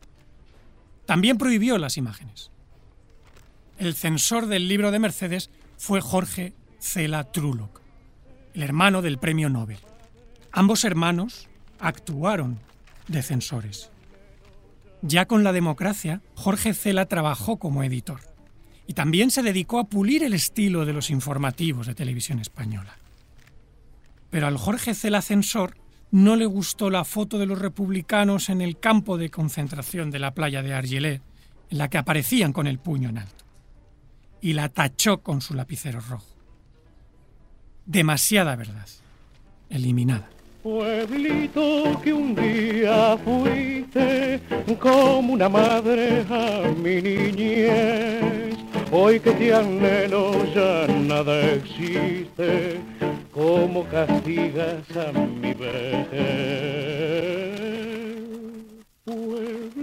También 1.06 1.38
prohibió 1.38 1.78
las 1.78 1.96
imágenes. 1.96 2.50
El 3.78 3.94
censor 3.94 4.44
del 4.44 4.68
libro 4.68 4.90
de 4.90 4.98
Mercedes 4.98 5.48
fue 5.78 6.02
Jorge 6.02 6.52
Cela 6.84 7.24
Trulloc, 7.24 7.80
el 8.52 8.62
hermano 8.62 9.00
del 9.00 9.16
premio 9.16 9.48
Nobel. 9.48 9.78
Ambos 10.52 10.84
hermanos 10.84 11.48
actuaron 11.80 12.58
de 13.08 13.22
censores. 13.22 13.90
Ya 15.00 15.24
con 15.24 15.44
la 15.44 15.54
democracia, 15.54 16.20
Jorge 16.34 16.74
Cela 16.74 17.06
trabajó 17.06 17.56
como 17.56 17.82
editor 17.82 18.20
y 18.86 18.92
también 18.92 19.30
se 19.30 19.42
dedicó 19.42 19.78
a 19.78 19.88
pulir 19.88 20.22
el 20.22 20.34
estilo 20.34 20.84
de 20.84 20.92
los 20.92 21.08
informativos 21.08 21.86
de 21.86 21.94
televisión 21.94 22.38
española. 22.38 22.98
Pero 24.28 24.46
al 24.46 24.58
Jorge 24.58 24.94
Cela 24.94 25.22
censor 25.22 25.78
no 26.10 26.36
le 26.36 26.44
gustó 26.44 26.90
la 26.90 27.04
foto 27.04 27.38
de 27.38 27.46
los 27.46 27.58
republicanos 27.58 28.50
en 28.50 28.60
el 28.60 28.78
campo 28.78 29.16
de 29.16 29.30
concentración 29.30 30.10
de 30.10 30.18
la 30.18 30.34
playa 30.34 30.62
de 30.62 30.74
Argelès, 30.74 31.22
en 31.70 31.78
la 31.78 31.88
que 31.88 31.96
aparecían 31.96 32.52
con 32.52 32.66
el 32.66 32.78
puño 32.78 33.08
en 33.08 33.18
alto, 33.18 33.44
y 34.42 34.52
la 34.52 34.68
tachó 34.68 35.22
con 35.22 35.40
su 35.40 35.54
lapicero 35.54 36.00
rojo 36.00 36.33
demasiada 37.86 38.56
verdad. 38.56 38.86
eliminada. 39.70 40.28
Pueblito 40.62 42.00
que 42.02 42.12
un 42.12 42.34
día 42.34 43.18
fuiste 43.22 44.40
como 44.80 45.34
una 45.34 45.48
madre 45.48 46.24
a 46.30 46.62
mi 46.82 47.02
niñez, 47.02 48.56
hoy 48.90 49.20
que 49.20 49.32
te 49.32 49.52
anhelo 49.54 50.32
ya 50.54 50.86
nada 50.86 51.52
existe, 51.52 52.80
como 53.30 53.84
castigas 53.88 54.84
a 54.96 55.12
mi 55.12 55.52
vejez. 55.52 56.84
Pueblito 59.04 59.73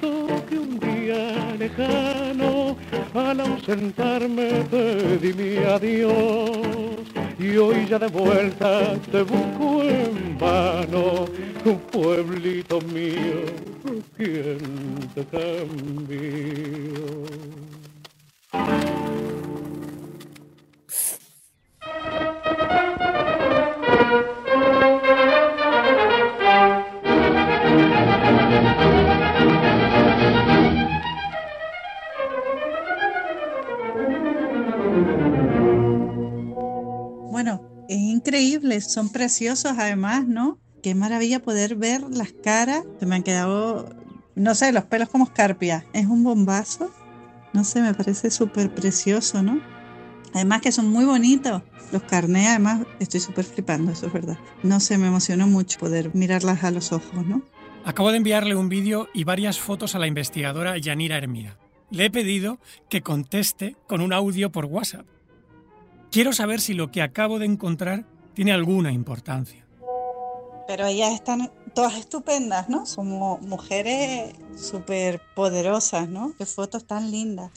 que 0.00 0.58
un 0.58 0.78
día 0.78 1.54
lejano, 1.58 2.76
al 3.14 3.40
ausentarme 3.40 4.64
pedí 4.70 5.32
mi 5.32 5.56
adiós 5.58 7.06
y 7.38 7.56
hoy 7.56 7.86
ya 7.88 7.98
de 7.98 8.08
vuelta 8.08 8.94
te 9.10 9.22
busco 9.22 9.82
en 9.82 10.38
vano, 10.38 11.26
un 11.64 11.78
pueblito 11.92 12.80
mío, 12.82 13.44
¿quién 14.16 14.58
te 15.14 15.24
cambió? 15.26 16.55
Son 38.96 39.10
preciosos 39.10 39.74
además, 39.76 40.26
¿no? 40.26 40.58
Qué 40.82 40.94
maravilla 40.94 41.42
poder 41.42 41.76
ver 41.76 42.00
las 42.08 42.32
caras. 42.32 42.82
Se 42.98 43.04
me 43.04 43.16
han 43.16 43.22
quedado, 43.22 43.94
no 44.34 44.54
sé, 44.54 44.72
los 44.72 44.84
pelos 44.84 45.10
como 45.10 45.24
escarpia. 45.24 45.84
Es 45.92 46.06
un 46.06 46.24
bombazo. 46.24 46.90
No 47.52 47.62
sé, 47.62 47.82
me 47.82 47.92
parece 47.92 48.30
súper 48.30 48.74
precioso, 48.74 49.42
¿no? 49.42 49.60
Además 50.32 50.62
que 50.62 50.72
son 50.72 50.88
muy 50.88 51.04
bonitos. 51.04 51.60
Los 51.92 52.04
carnés, 52.04 52.48
además, 52.48 52.86
estoy 52.98 53.20
súper 53.20 53.44
flipando, 53.44 53.92
eso 53.92 54.06
es 54.06 54.14
verdad. 54.14 54.38
No 54.62 54.80
sé, 54.80 54.96
me 54.96 55.08
emocionó 55.08 55.46
mucho 55.46 55.78
poder 55.78 56.14
mirarlas 56.14 56.64
a 56.64 56.70
los 56.70 56.90
ojos, 56.90 57.26
¿no? 57.26 57.42
Acabo 57.84 58.12
de 58.12 58.16
enviarle 58.16 58.54
un 58.54 58.70
vídeo 58.70 59.10
y 59.12 59.24
varias 59.24 59.60
fotos 59.60 59.94
a 59.94 59.98
la 59.98 60.06
investigadora 60.06 60.78
Yanira 60.78 61.18
Hermida. 61.18 61.58
Le 61.90 62.06
he 62.06 62.10
pedido 62.10 62.60
que 62.88 63.02
conteste 63.02 63.76
con 63.88 64.00
un 64.00 64.14
audio 64.14 64.50
por 64.50 64.64
WhatsApp. 64.64 65.04
Quiero 66.10 66.32
saber 66.32 66.62
si 66.62 66.72
lo 66.72 66.90
que 66.90 67.02
acabo 67.02 67.38
de 67.38 67.44
encontrar 67.44 68.06
tiene 68.36 68.52
alguna 68.52 68.92
importancia. 68.92 69.64
Pero 70.68 70.84
ellas 70.84 71.14
están 71.14 71.50
todas 71.74 71.96
estupendas, 71.96 72.68
¿no? 72.68 72.84
Somos 72.84 73.40
mujeres 73.40 74.34
súper 74.58 75.22
poderosas, 75.34 76.06
¿no? 76.10 76.34
Qué 76.36 76.44
fotos 76.44 76.86
tan 76.86 77.10
lindas. 77.10 77.50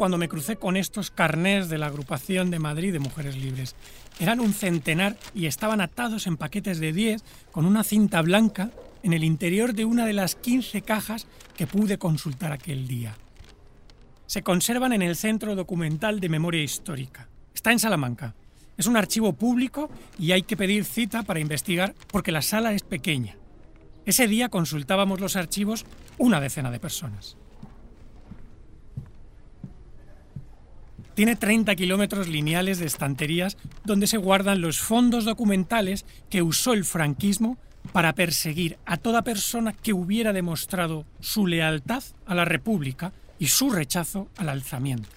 Cuando 0.00 0.16
me 0.16 0.30
crucé 0.30 0.56
con 0.56 0.78
estos 0.78 1.10
carnés 1.10 1.68
de 1.68 1.76
la 1.76 1.88
agrupación 1.88 2.50
de 2.50 2.58
Madrid 2.58 2.90
de 2.90 3.00
Mujeres 3.00 3.36
Libres. 3.36 3.76
Eran 4.18 4.40
un 4.40 4.54
centenar 4.54 5.18
y 5.34 5.44
estaban 5.44 5.82
atados 5.82 6.26
en 6.26 6.38
paquetes 6.38 6.80
de 6.80 6.94
10 6.94 7.22
con 7.52 7.66
una 7.66 7.84
cinta 7.84 8.22
blanca 8.22 8.70
en 9.02 9.12
el 9.12 9.24
interior 9.24 9.74
de 9.74 9.84
una 9.84 10.06
de 10.06 10.14
las 10.14 10.36
15 10.36 10.80
cajas 10.80 11.26
que 11.54 11.66
pude 11.66 11.98
consultar 11.98 12.50
aquel 12.50 12.88
día. 12.88 13.14
Se 14.24 14.40
conservan 14.40 14.94
en 14.94 15.02
el 15.02 15.16
Centro 15.16 15.54
Documental 15.54 16.18
de 16.18 16.30
Memoria 16.30 16.62
Histórica. 16.62 17.28
Está 17.52 17.70
en 17.70 17.78
Salamanca. 17.78 18.34
Es 18.78 18.86
un 18.86 18.96
archivo 18.96 19.34
público 19.34 19.90
y 20.18 20.32
hay 20.32 20.44
que 20.44 20.56
pedir 20.56 20.86
cita 20.86 21.24
para 21.24 21.40
investigar 21.40 21.94
porque 22.10 22.32
la 22.32 22.40
sala 22.40 22.72
es 22.72 22.84
pequeña. 22.84 23.36
Ese 24.06 24.28
día 24.28 24.48
consultábamos 24.48 25.20
los 25.20 25.36
archivos 25.36 25.84
una 26.16 26.40
decena 26.40 26.70
de 26.70 26.80
personas. 26.80 27.36
Tiene 31.20 31.36
30 31.36 31.76
kilómetros 31.76 32.28
lineales 32.28 32.78
de 32.78 32.86
estanterías 32.86 33.58
donde 33.84 34.06
se 34.06 34.16
guardan 34.16 34.62
los 34.62 34.78
fondos 34.78 35.26
documentales 35.26 36.06
que 36.30 36.40
usó 36.40 36.72
el 36.72 36.86
franquismo 36.86 37.58
para 37.92 38.14
perseguir 38.14 38.78
a 38.86 38.96
toda 38.96 39.20
persona 39.20 39.74
que 39.74 39.92
hubiera 39.92 40.32
demostrado 40.32 41.04
su 41.20 41.46
lealtad 41.46 42.02
a 42.24 42.34
la 42.34 42.46
República 42.46 43.12
y 43.38 43.48
su 43.48 43.68
rechazo 43.68 44.28
al 44.38 44.48
alzamiento. 44.48 45.10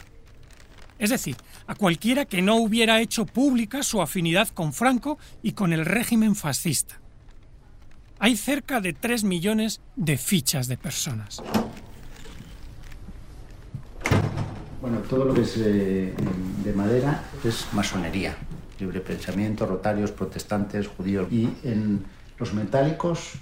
Es 1.00 1.10
decir, 1.10 1.38
a 1.68 1.76
cualquiera 1.76 2.26
que 2.26 2.42
no 2.42 2.58
hubiera 2.58 3.00
hecho 3.00 3.26
pública 3.26 3.82
su 3.82 4.02
afinidad 4.02 4.50
con 4.50 4.74
Franco 4.74 5.18
y 5.42 5.54
con 5.54 5.72
el 5.72 5.86
régimen 5.86 6.36
fascista. 6.36 7.00
Hay 8.20 8.36
cerca 8.36 8.82
de 8.82 8.92
3 8.92 9.24
millones 9.24 9.80
de 9.96 10.18
fichas 10.18 10.68
de 10.68 10.76
personas. 10.76 11.42
Bueno, 14.84 14.98
todo 14.98 15.24
lo 15.24 15.34
que 15.34 15.44
es 15.44 15.56
eh, 15.56 16.14
de 16.62 16.74
madera 16.74 17.24
es 17.46 17.68
masonería, 17.72 18.36
libre 18.82 19.00
pensamiento, 19.00 19.66
rotarios, 19.66 20.12
protestantes, 20.12 20.90
judíos. 20.90 21.32
Y 21.32 21.48
en 21.64 22.04
los 22.38 22.54
metálicos 22.54 23.36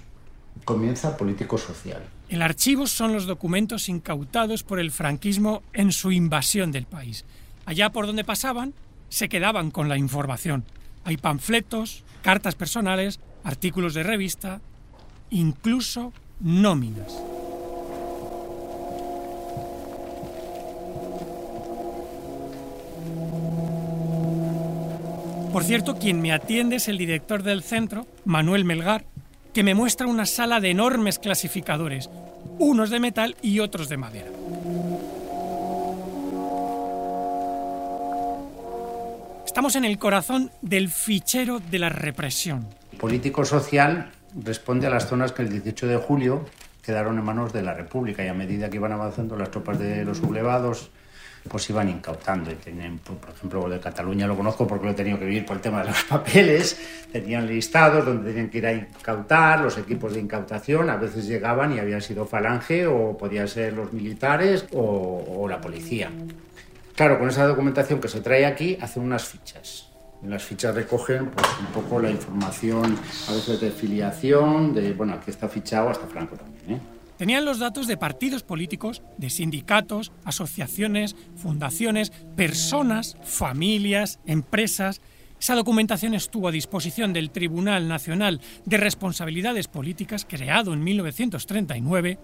comienza 0.64 1.16
político-social. 1.16 2.00
El 2.28 2.42
archivo 2.42 2.86
son 2.86 3.12
los 3.12 3.26
documentos 3.26 3.88
incautados 3.88 4.62
por 4.62 4.78
el 4.78 4.92
franquismo 4.92 5.64
en 5.72 5.90
su 5.90 6.12
invasión 6.12 6.70
del 6.70 6.86
país. 6.86 7.24
Allá 7.66 7.90
por 7.90 8.06
donde 8.06 8.22
pasaban, 8.22 8.72
se 9.08 9.28
quedaban 9.28 9.72
con 9.72 9.88
la 9.88 9.98
información. 9.98 10.62
Hay 11.02 11.16
panfletos, 11.16 12.04
cartas 12.22 12.54
personales, 12.54 13.18
artículos 13.42 13.94
de 13.94 14.04
revista, 14.04 14.60
incluso 15.30 16.12
nóminas. 16.38 17.31
Por 25.52 25.64
cierto, 25.64 25.96
quien 25.96 26.22
me 26.22 26.32
atiende 26.32 26.76
es 26.76 26.88
el 26.88 26.96
director 26.96 27.42
del 27.42 27.62
centro, 27.62 28.06
Manuel 28.24 28.64
Melgar, 28.64 29.04
que 29.52 29.62
me 29.62 29.74
muestra 29.74 30.06
una 30.06 30.24
sala 30.24 30.60
de 30.60 30.70
enormes 30.70 31.18
clasificadores, 31.18 32.08
unos 32.58 32.88
de 32.88 33.00
metal 33.00 33.36
y 33.42 33.60
otros 33.60 33.90
de 33.90 33.98
madera. 33.98 34.30
Estamos 39.44 39.76
en 39.76 39.84
el 39.84 39.98
corazón 39.98 40.50
del 40.62 40.88
fichero 40.88 41.60
de 41.60 41.78
la 41.78 41.90
represión. 41.90 42.66
Político 42.98 43.44
social 43.44 44.10
responde 44.42 44.86
a 44.86 44.90
las 44.90 45.06
zonas 45.06 45.32
que 45.32 45.42
el 45.42 45.50
18 45.50 45.86
de 45.86 45.96
julio 45.98 46.46
quedaron 46.82 47.18
en 47.18 47.24
manos 47.24 47.52
de 47.52 47.62
la 47.62 47.74
República 47.74 48.24
y 48.24 48.28
a 48.28 48.34
medida 48.34 48.70
que 48.70 48.76
iban 48.76 48.92
avanzando 48.92 49.36
las 49.36 49.50
tropas 49.50 49.78
de 49.78 50.06
los 50.06 50.16
sublevados 50.16 50.90
pues 51.48 51.68
iban 51.70 51.88
incautando. 51.88 52.50
Y 52.50 52.54
tenían, 52.54 52.98
por 52.98 53.30
ejemplo, 53.30 53.68
de 53.68 53.80
Cataluña 53.80 54.26
lo 54.26 54.36
conozco 54.36 54.66
porque 54.66 54.86
lo 54.86 54.92
he 54.92 54.94
tenido 54.94 55.18
que 55.18 55.24
vivir 55.24 55.44
por 55.44 55.56
el 55.56 55.62
tema 55.62 55.80
de 55.82 55.88
los 55.88 56.04
papeles. 56.08 56.78
Tenían 57.10 57.46
listados 57.46 58.04
donde 58.04 58.30
tenían 58.30 58.48
que 58.48 58.58
ir 58.58 58.66
a 58.66 58.72
incautar, 58.72 59.60
los 59.60 59.76
equipos 59.78 60.14
de 60.14 60.20
incautación. 60.20 60.90
A 60.90 60.96
veces 60.96 61.26
llegaban 61.26 61.74
y 61.74 61.78
habían 61.78 62.00
sido 62.00 62.26
falange 62.26 62.86
o 62.86 63.16
podían 63.16 63.48
ser 63.48 63.72
los 63.72 63.92
militares 63.92 64.66
o, 64.72 65.46
la 65.48 65.60
policía. 65.60 66.10
Claro, 66.94 67.18
con 67.18 67.28
esa 67.28 67.46
documentación 67.46 68.00
que 68.00 68.08
se 68.08 68.20
trae 68.20 68.46
aquí, 68.46 68.78
hacen 68.80 69.02
unas 69.02 69.24
fichas. 69.24 69.88
Las 70.22 70.44
fichas 70.44 70.74
recogen 70.74 71.30
pues, 71.30 71.46
un 71.58 71.66
poco 71.66 72.00
la 72.00 72.08
información, 72.08 72.96
a 73.28 73.32
veces 73.32 73.60
de 73.60 73.70
filiación, 73.72 74.72
de, 74.72 74.92
bueno, 74.92 75.14
aquí 75.14 75.32
está 75.32 75.48
fichado 75.48 75.90
hasta 75.90 76.06
Franco 76.06 76.36
también, 76.36 76.76
¿eh? 76.76 76.80
Tenían 77.22 77.44
los 77.44 77.60
datos 77.60 77.86
de 77.86 77.96
partidos 77.96 78.42
políticos, 78.42 79.00
de 79.16 79.30
sindicatos, 79.30 80.10
asociaciones, 80.24 81.14
fundaciones, 81.36 82.10
personas, 82.34 83.16
familias, 83.22 84.18
empresas. 84.26 85.00
Esa 85.38 85.54
documentación 85.54 86.14
estuvo 86.14 86.48
a 86.48 86.50
disposición 86.50 87.12
del 87.12 87.30
Tribunal 87.30 87.86
Nacional 87.86 88.40
de 88.64 88.76
Responsabilidades 88.76 89.68
Políticas, 89.68 90.26
creado 90.28 90.72
en 90.72 90.82
1939, 90.82 92.18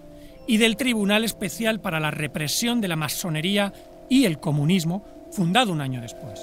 y 0.47 0.57
del 0.57 0.75
Tribunal 0.75 1.23
Especial 1.23 1.79
para 1.79 2.01
la 2.01 2.11
Represión 2.11 2.81
de 2.81 2.89
la 2.89 2.97
Masonería 2.97 3.71
y 4.09 4.25
el 4.25 4.41
Comunismo, 4.41 5.05
fundado 5.31 5.71
un 5.71 5.79
año 5.79 6.01
después. 6.01 6.41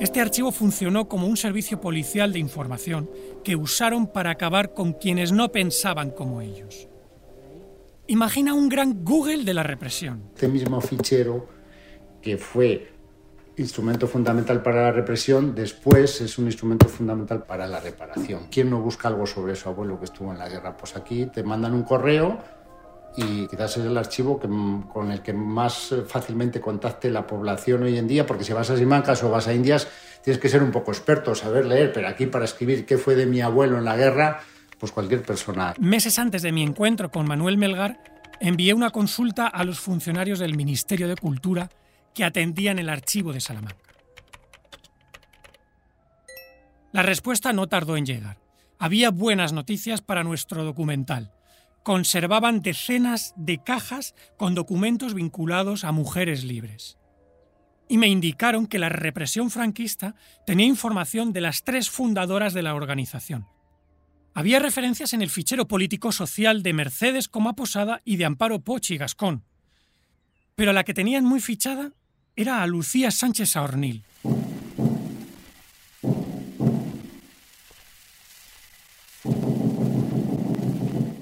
Este 0.00 0.20
archivo 0.20 0.52
funcionó 0.52 1.08
como 1.08 1.26
un 1.26 1.36
servicio 1.36 1.80
policial 1.80 2.32
de 2.32 2.38
información 2.38 3.10
que 3.42 3.56
usaron 3.56 4.06
para 4.06 4.30
acabar 4.30 4.72
con 4.72 4.92
quienes 4.92 5.32
no 5.32 5.50
pensaban 5.50 6.10
como 6.12 6.40
ellos. 6.40 6.88
Imagina 8.06 8.54
un 8.54 8.68
gran 8.68 9.04
Google 9.04 9.44
de 9.44 9.54
la 9.54 9.64
represión. 9.64 10.30
Este 10.34 10.46
mismo 10.46 10.80
fichero 10.80 11.48
que 12.22 12.38
fue 12.38 12.92
instrumento 13.56 14.06
fundamental 14.06 14.62
para 14.62 14.82
la 14.82 14.92
represión, 14.92 15.52
después 15.52 16.20
es 16.20 16.38
un 16.38 16.46
instrumento 16.46 16.86
fundamental 16.86 17.44
para 17.44 17.66
la 17.66 17.80
reparación. 17.80 18.46
¿Quién 18.52 18.70
no 18.70 18.80
busca 18.80 19.08
algo 19.08 19.26
sobre 19.26 19.56
su 19.56 19.68
abuelo 19.68 19.98
que 19.98 20.04
estuvo 20.04 20.30
en 20.30 20.38
la 20.38 20.48
guerra? 20.48 20.76
Pues 20.76 20.94
aquí 20.96 21.26
te 21.26 21.42
mandan 21.42 21.74
un 21.74 21.82
correo 21.82 22.38
y 23.16 23.46
quizás 23.48 23.76
es 23.76 23.84
el 23.84 23.96
archivo 23.96 24.38
que, 24.38 24.48
con 24.92 25.10
el 25.10 25.22
que 25.22 25.32
más 25.32 25.94
fácilmente 26.06 26.60
contacte 26.60 27.10
la 27.10 27.26
población 27.26 27.82
hoy 27.82 27.98
en 27.98 28.06
día, 28.06 28.26
porque 28.26 28.44
si 28.44 28.52
vas 28.52 28.70
a 28.70 28.76
Simancas 28.76 29.22
o 29.22 29.30
vas 29.30 29.48
a 29.48 29.54
Indias, 29.54 29.88
tienes 30.22 30.40
que 30.40 30.48
ser 30.48 30.62
un 30.62 30.70
poco 30.70 30.92
experto, 30.92 31.34
saber 31.34 31.66
leer, 31.66 31.92
pero 31.92 32.08
aquí 32.08 32.26
para 32.26 32.44
escribir 32.44 32.86
qué 32.86 32.98
fue 32.98 33.14
de 33.14 33.26
mi 33.26 33.40
abuelo 33.40 33.78
en 33.78 33.84
la 33.84 33.96
guerra, 33.96 34.40
pues 34.78 34.92
cualquier 34.92 35.22
persona. 35.22 35.74
Meses 35.78 36.18
antes 36.18 36.42
de 36.42 36.52
mi 36.52 36.62
encuentro 36.62 37.10
con 37.10 37.26
Manuel 37.26 37.58
Melgar, 37.58 37.98
envié 38.40 38.74
una 38.74 38.90
consulta 38.90 39.46
a 39.46 39.64
los 39.64 39.80
funcionarios 39.80 40.38
del 40.38 40.56
Ministerio 40.56 41.08
de 41.08 41.16
Cultura 41.16 41.70
que 42.14 42.24
atendían 42.24 42.78
el 42.78 42.88
archivo 42.88 43.32
de 43.32 43.40
Salamanca. 43.40 43.76
La 46.92 47.02
respuesta 47.02 47.52
no 47.52 47.66
tardó 47.66 47.96
en 47.96 48.06
llegar. 48.06 48.38
Había 48.78 49.10
buenas 49.10 49.52
noticias 49.52 50.00
para 50.00 50.24
nuestro 50.24 50.64
documental. 50.64 51.32
Conservaban 51.88 52.60
decenas 52.60 53.32
de 53.34 53.62
cajas 53.64 54.14
con 54.36 54.54
documentos 54.54 55.14
vinculados 55.14 55.84
a 55.84 55.90
mujeres 55.90 56.44
libres. 56.44 56.98
Y 57.88 57.96
me 57.96 58.08
indicaron 58.08 58.66
que 58.66 58.78
la 58.78 58.90
represión 58.90 59.50
franquista 59.50 60.14
tenía 60.44 60.66
información 60.66 61.32
de 61.32 61.40
las 61.40 61.64
tres 61.64 61.88
fundadoras 61.88 62.52
de 62.52 62.60
la 62.60 62.74
organización. 62.74 63.46
Había 64.34 64.58
referencias 64.58 65.14
en 65.14 65.22
el 65.22 65.30
fichero 65.30 65.66
político-social 65.66 66.62
de 66.62 66.74
Mercedes 66.74 67.26
Coma 67.26 67.54
Posada 67.54 68.02
y 68.04 68.16
de 68.16 68.26
Amparo 68.26 68.60
Pochi 68.60 68.98
Gascón. 68.98 69.44
Pero 70.56 70.74
la 70.74 70.84
que 70.84 70.92
tenían 70.92 71.24
muy 71.24 71.40
fichada 71.40 71.92
era 72.36 72.62
a 72.62 72.66
Lucía 72.66 73.10
Sánchez 73.10 73.56
Aornil. 73.56 74.04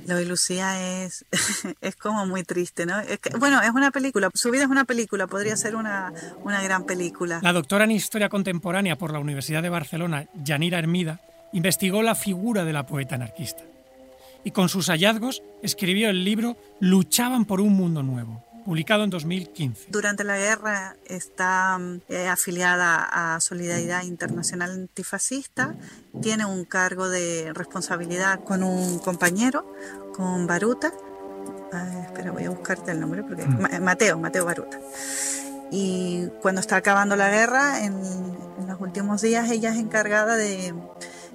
Lo 0.06 0.16
de 0.16 0.24
Lucía 0.24 1.04
es, 1.04 1.24
es 1.80 1.96
como 1.96 2.26
muy 2.26 2.42
triste, 2.44 2.86
¿no? 2.86 2.94
bueno, 3.38 3.60
es 3.62 3.70
una 3.70 3.90
película, 3.90 4.30
su 4.34 4.50
vida 4.50 4.62
es 4.62 4.68
una 4.68 4.84
película, 4.84 5.26
podría 5.26 5.56
ser 5.56 5.76
una, 5.76 6.12
una 6.42 6.62
gran 6.62 6.84
película. 6.84 7.40
La 7.42 7.52
doctora 7.52 7.84
en 7.84 7.90
Historia 7.90 8.28
Contemporánea 8.28 8.96
por 8.96 9.12
la 9.12 9.18
Universidad 9.18 9.62
de 9.62 9.68
Barcelona, 9.68 10.26
Yanira 10.34 10.78
Hermida, 10.78 11.20
investigó 11.52 12.02
la 12.02 12.14
figura 12.14 12.64
de 12.64 12.72
la 12.72 12.86
poeta 12.86 13.16
anarquista 13.16 13.62
y 14.46 14.52
con 14.52 14.68
sus 14.68 14.86
hallazgos 14.86 15.42
escribió 15.62 16.08
el 16.08 16.24
libro 16.24 16.56
Luchaban 16.78 17.46
por 17.46 17.60
un 17.60 17.72
mundo 17.72 18.04
nuevo 18.04 18.45
publicado 18.66 19.04
en 19.04 19.10
2015. 19.10 19.86
Durante 19.90 20.24
la 20.24 20.36
guerra 20.36 20.96
está 21.06 21.78
eh, 22.08 22.26
afiliada 22.26 23.36
a 23.36 23.40
Solidaridad 23.40 24.02
Internacional 24.02 24.72
Antifascista, 24.72 25.76
tiene 26.20 26.44
un 26.44 26.64
cargo 26.64 27.08
de 27.08 27.52
responsabilidad 27.54 28.42
con 28.42 28.64
un 28.64 28.98
compañero, 28.98 29.72
con 30.12 30.48
Baruta. 30.48 30.92
espera, 32.06 32.32
voy 32.32 32.44
a 32.44 32.50
buscarte 32.50 32.90
el 32.90 32.98
nombre 32.98 33.22
porque 33.22 33.46
mm. 33.46 33.80
Mateo, 33.82 34.18
Mateo 34.18 34.44
Baruta. 34.44 34.80
Y 35.70 36.26
cuando 36.42 36.60
está 36.60 36.76
acabando 36.76 37.14
la 37.14 37.30
guerra, 37.30 37.84
en, 37.84 37.94
en 37.94 38.66
los 38.66 38.80
últimos 38.80 39.22
días 39.22 39.48
ella 39.48 39.70
es 39.70 39.78
encargada 39.78 40.36
de, 40.36 40.74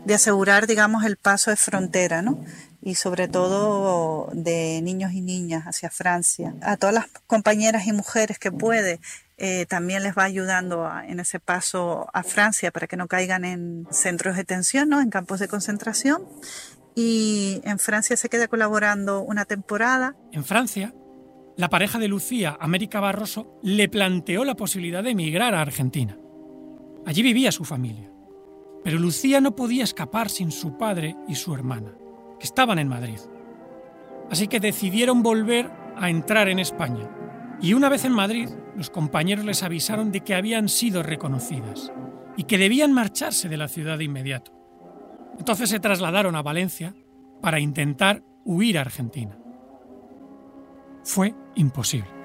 de 0.06 0.14
asegurar, 0.14 0.68
digamos, 0.68 1.04
el 1.06 1.18
paso 1.18 1.52
de 1.52 1.58
frontera, 1.58 2.22
¿no? 2.22 2.44
y 2.84 2.96
sobre 2.96 3.28
todo 3.28 4.30
de 4.34 4.82
niños 4.82 5.14
y 5.14 5.22
niñas 5.22 5.66
hacia 5.66 5.90
Francia. 5.90 6.56
A 6.62 6.78
todas 6.78 6.96
las 6.96 7.06
compañeras 7.28 7.86
y 7.86 7.94
mujeres 7.94 8.40
que 8.40 8.52
puede, 8.52 9.00
eh, 9.38 9.66
también 9.68 10.04
les 10.04 10.18
va 10.18 10.24
ayudando 10.24 10.90
en 11.08 11.20
ese 11.20 11.40
paso 11.40 12.08
a 12.14 12.24
Francia 12.24 12.72
para 12.72 12.88
que 12.88 12.98
no 12.98 13.08
caigan 13.08 13.46
en 13.46 13.88
centros 13.92 14.36
de 14.36 14.42
detención, 14.42 14.90
¿no? 14.90 15.00
en 15.00 15.10
campos 15.10 15.40
de 15.40 15.48
concentración. 15.48 16.24
Y 16.96 17.62
en 17.64 17.80
Francia 17.80 18.18
se 18.18 18.30
queda 18.30 18.48
colaborando 18.48 19.22
una 19.22 19.46
temporada. 19.46 20.16
En 20.32 20.44
Francia, 20.44 20.94
la 21.56 21.70
pareja 21.70 22.00
de 22.00 22.08
Lucía, 22.08 22.58
América 22.60 23.00
Barroso, 23.00 23.60
le 23.64 23.88
planteó 23.88 24.44
la 24.44 24.56
posibilidad 24.56 25.04
de 25.04 25.12
emigrar 25.12 25.54
a 25.54 25.62
Argentina. 25.62 26.18
Allí 27.06 27.22
vivía 27.22 27.52
su 27.52 27.64
familia. 27.64 28.11
Pero 28.84 29.00
Lucía 29.00 29.42
no 29.42 29.56
podía 29.56 29.84
escapar 29.84 30.30
sin 30.30 30.52
su 30.52 30.78
padre 30.78 31.16
y 31.28 31.36
su 31.36 31.54
hermana 31.54 31.94
estaban 32.40 32.80
en 32.80 32.88
Madrid. 32.88 33.20
Así 34.30 34.48
que 34.48 34.60
decidieron 34.60 35.24
volver 35.24 35.72
a 35.96 36.10
entrar 36.10 36.50
en 36.50 36.60
España. 36.60 37.10
Y 37.62 37.74
una 37.74 37.90
vez 37.90 38.06
en 38.06 38.14
Madrid, 38.14 38.50
los 38.76 38.90
compañeros 38.90 39.46
les 39.46 39.62
avisaron 39.64 40.12
de 40.12 40.22
que 40.22 40.34
habían 40.34 40.68
sido 40.70 41.04
reconocidas 41.04 41.92
y 42.36 42.44
que 42.46 42.58
debían 42.58 42.94
marcharse 42.94 43.50
de 43.50 43.58
la 43.58 43.68
ciudad 43.68 43.98
de 43.98 44.06
inmediato. 44.06 44.52
Entonces 45.38 45.70
se 45.70 45.80
trasladaron 45.80 46.36
a 46.36 46.42
Valencia 46.42 46.96
para 47.42 47.60
intentar 47.60 48.24
huir 48.46 48.78
a 48.78 48.82
Argentina. 48.82 49.38
Fue 51.04 51.36
imposible. 51.56 52.21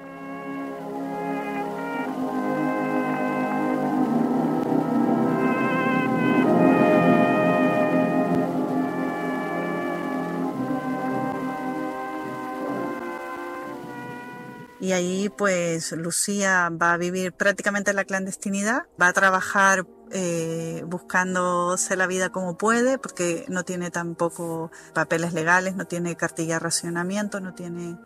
Y 14.87 14.93
ahí 14.93 15.27
pues 15.27 15.91
Lucía 15.91 16.69
va 16.69 16.93
a 16.93 16.97
vivir 16.97 17.33
prácticamente 17.33 17.89
en 17.89 17.97
la 17.97 18.05
clandestinidad, 18.05 18.83
va 18.99 19.09
a 19.09 19.13
trabajar 19.13 19.85
eh, 20.11 20.81
buscándose 20.87 21.97
la 21.97 22.07
vida 22.07 22.29
como 22.29 22.57
puede, 22.57 22.97
porque 22.97 23.43
no 23.49 23.65
tiene 23.65 23.91
tampoco 23.91 24.71
papeles 24.93 25.33
legales, 25.33 25.75
no 25.75 25.83
tiene 25.83 26.15
cartilla 26.15 26.53
de 26.53 26.59
racionamiento, 26.59 27.41
no 27.41 27.53
tiene, 27.53 27.97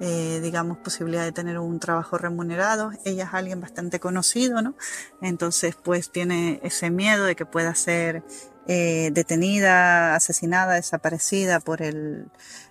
eh, 0.00 0.40
digamos, 0.42 0.78
posibilidad 0.78 1.22
de 1.22 1.30
tener 1.30 1.60
un 1.60 1.78
trabajo 1.78 2.18
remunerado. 2.18 2.90
Ella 3.04 3.26
es 3.26 3.30
alguien 3.32 3.60
bastante 3.60 4.00
conocido, 4.00 4.60
¿no? 4.60 4.74
Entonces, 5.22 5.76
pues 5.76 6.10
tiene 6.10 6.58
ese 6.64 6.90
miedo 6.90 7.26
de 7.26 7.36
que 7.36 7.46
pueda 7.46 7.76
ser 7.76 8.24
eh, 8.66 9.10
detenida, 9.12 10.14
asesinada, 10.14 10.74
desaparecida 10.74 11.60
por 11.60 11.82
el, 11.82 12.26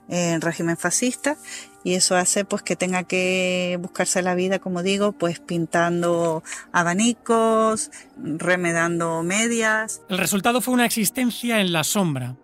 el 0.10 0.42
régimen 0.42 0.78
fascista 0.78 1.36
y 1.84 1.96
eso 1.96 2.16
hace 2.16 2.46
pues 2.46 2.64
que 2.64 2.76
tenga 2.76 3.04
que 3.04 3.78
buscarse 3.82 4.22
la 4.22 4.36
vida, 4.36 4.60
como 4.60 4.84
digo, 4.84 5.12
pues 5.12 5.40
pintando 5.40 6.44
abanicos, 6.72 7.92
remedando 8.18 9.22
medias. 9.24 10.02
El 10.10 10.18
resultado 10.18 10.62
fue 10.62 10.74
una 10.74 10.86
existencia 10.86 11.60
en 11.60 11.74
la 11.74 11.84
sombra, 11.84 12.36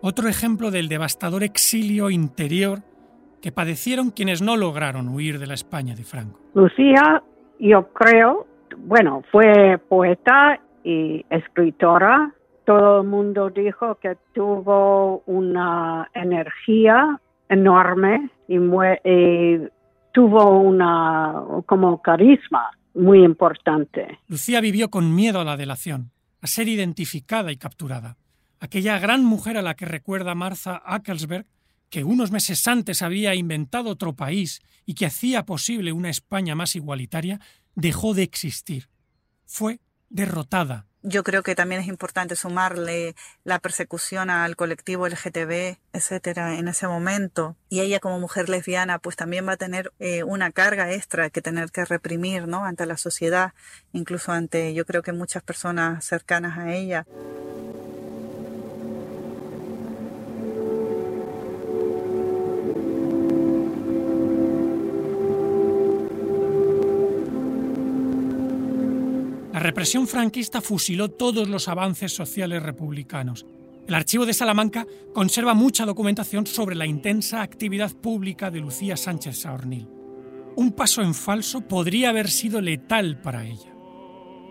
otro 0.00 0.28
ejemplo 0.28 0.70
del 0.70 0.88
devastador 0.88 1.42
exilio 1.42 2.10
interior 2.10 2.82
que 3.42 3.52
padecieron 3.52 4.10
quienes 4.10 4.42
no 4.42 4.56
lograron 4.56 5.08
huir 5.08 5.38
de 5.38 5.46
la 5.46 5.54
España 5.54 5.94
de 5.94 6.04
Franco. 6.04 6.40
Lucía, 6.54 7.22
yo 7.60 7.88
creo, 7.92 8.46
bueno, 8.78 9.22
fue 9.30 9.78
poeta 9.88 10.60
y 10.82 11.24
escritora. 11.30 12.32
Todo 12.66 13.02
el 13.02 13.06
mundo 13.06 13.50
dijo 13.50 13.94
que 14.00 14.16
tuvo 14.34 15.22
una 15.26 16.10
energía 16.14 17.20
enorme 17.48 18.28
y, 18.48 18.58
tuvo 20.12 20.60
una 20.60 21.44
como 21.66 22.02
carisma 22.02 22.70
muy 22.94 23.22
importante. 23.22 24.18
Lucía 24.26 24.60
vivió 24.60 24.90
con 24.90 25.14
miedo 25.14 25.40
a 25.40 25.44
la 25.44 25.56
delación, 25.56 26.10
a 26.40 26.48
ser 26.48 26.66
identificada 26.66 27.52
y 27.52 27.56
capturada. 27.56 28.16
Aquella 28.58 28.98
gran 28.98 29.24
mujer 29.24 29.56
a 29.58 29.62
la 29.62 29.74
que 29.74 29.84
recuerda 29.84 30.34
Martha 30.34 30.82
Ackelsberg, 30.84 31.46
que 31.88 32.02
unos 32.02 32.32
meses 32.32 32.66
antes 32.66 33.00
había 33.00 33.36
inventado 33.36 33.90
otro 33.90 34.14
país 34.14 34.60
y 34.86 34.94
que 34.94 35.06
hacía 35.06 35.44
posible 35.44 35.92
una 35.92 36.10
España 36.10 36.56
más 36.56 36.74
igualitaria, 36.74 37.38
dejó 37.76 38.12
de 38.12 38.24
existir. 38.24 38.88
Fue 39.44 39.78
derrotada 40.08 40.86
yo 41.08 41.22
creo 41.22 41.44
que 41.44 41.54
también 41.54 41.80
es 41.80 41.86
importante 41.86 42.34
sumarle 42.34 43.14
la 43.44 43.60
persecución 43.60 44.28
al 44.28 44.56
colectivo 44.56 45.06
LGTB, 45.06 45.78
etcétera, 45.92 46.58
en 46.58 46.66
ese 46.66 46.88
momento. 46.88 47.54
Y 47.68 47.80
ella 47.80 48.00
como 48.00 48.18
mujer 48.18 48.48
lesbiana, 48.48 48.98
pues 48.98 49.14
también 49.14 49.46
va 49.46 49.52
a 49.52 49.56
tener 49.56 49.92
eh, 50.00 50.24
una 50.24 50.50
carga 50.50 50.92
extra 50.92 51.30
que 51.30 51.40
tener 51.40 51.70
que 51.70 51.84
reprimir, 51.84 52.48
¿no? 52.48 52.64
Ante 52.64 52.86
la 52.86 52.96
sociedad, 52.96 53.54
incluso 53.92 54.32
ante, 54.32 54.74
yo 54.74 54.84
creo 54.84 55.02
que 55.02 55.12
muchas 55.12 55.44
personas 55.44 56.04
cercanas 56.04 56.58
a 56.58 56.74
ella. 56.74 57.06
Represión 69.76 70.08
franquista 70.08 70.62
fusiló 70.62 71.10
todos 71.10 71.50
los 71.50 71.68
avances 71.68 72.10
sociales 72.10 72.62
republicanos 72.62 73.44
El 73.86 73.94
archivo 73.94 74.24
de 74.24 74.32
Salamanca 74.32 74.86
conserva 75.12 75.52
mucha 75.52 75.84
documentación 75.84 76.46
sobre 76.46 76.74
la 76.74 76.86
intensa 76.86 77.42
actividad 77.42 77.92
pública 77.92 78.50
de 78.50 78.60
Lucía 78.60 78.96
Sánchez 78.96 79.40
Saornil. 79.40 79.86
Un 80.56 80.72
paso 80.72 81.02
en 81.02 81.12
falso 81.12 81.60
podría 81.60 82.08
haber 82.08 82.30
sido 82.30 82.62
letal 82.62 83.20
para 83.20 83.44
ella. 83.44 83.76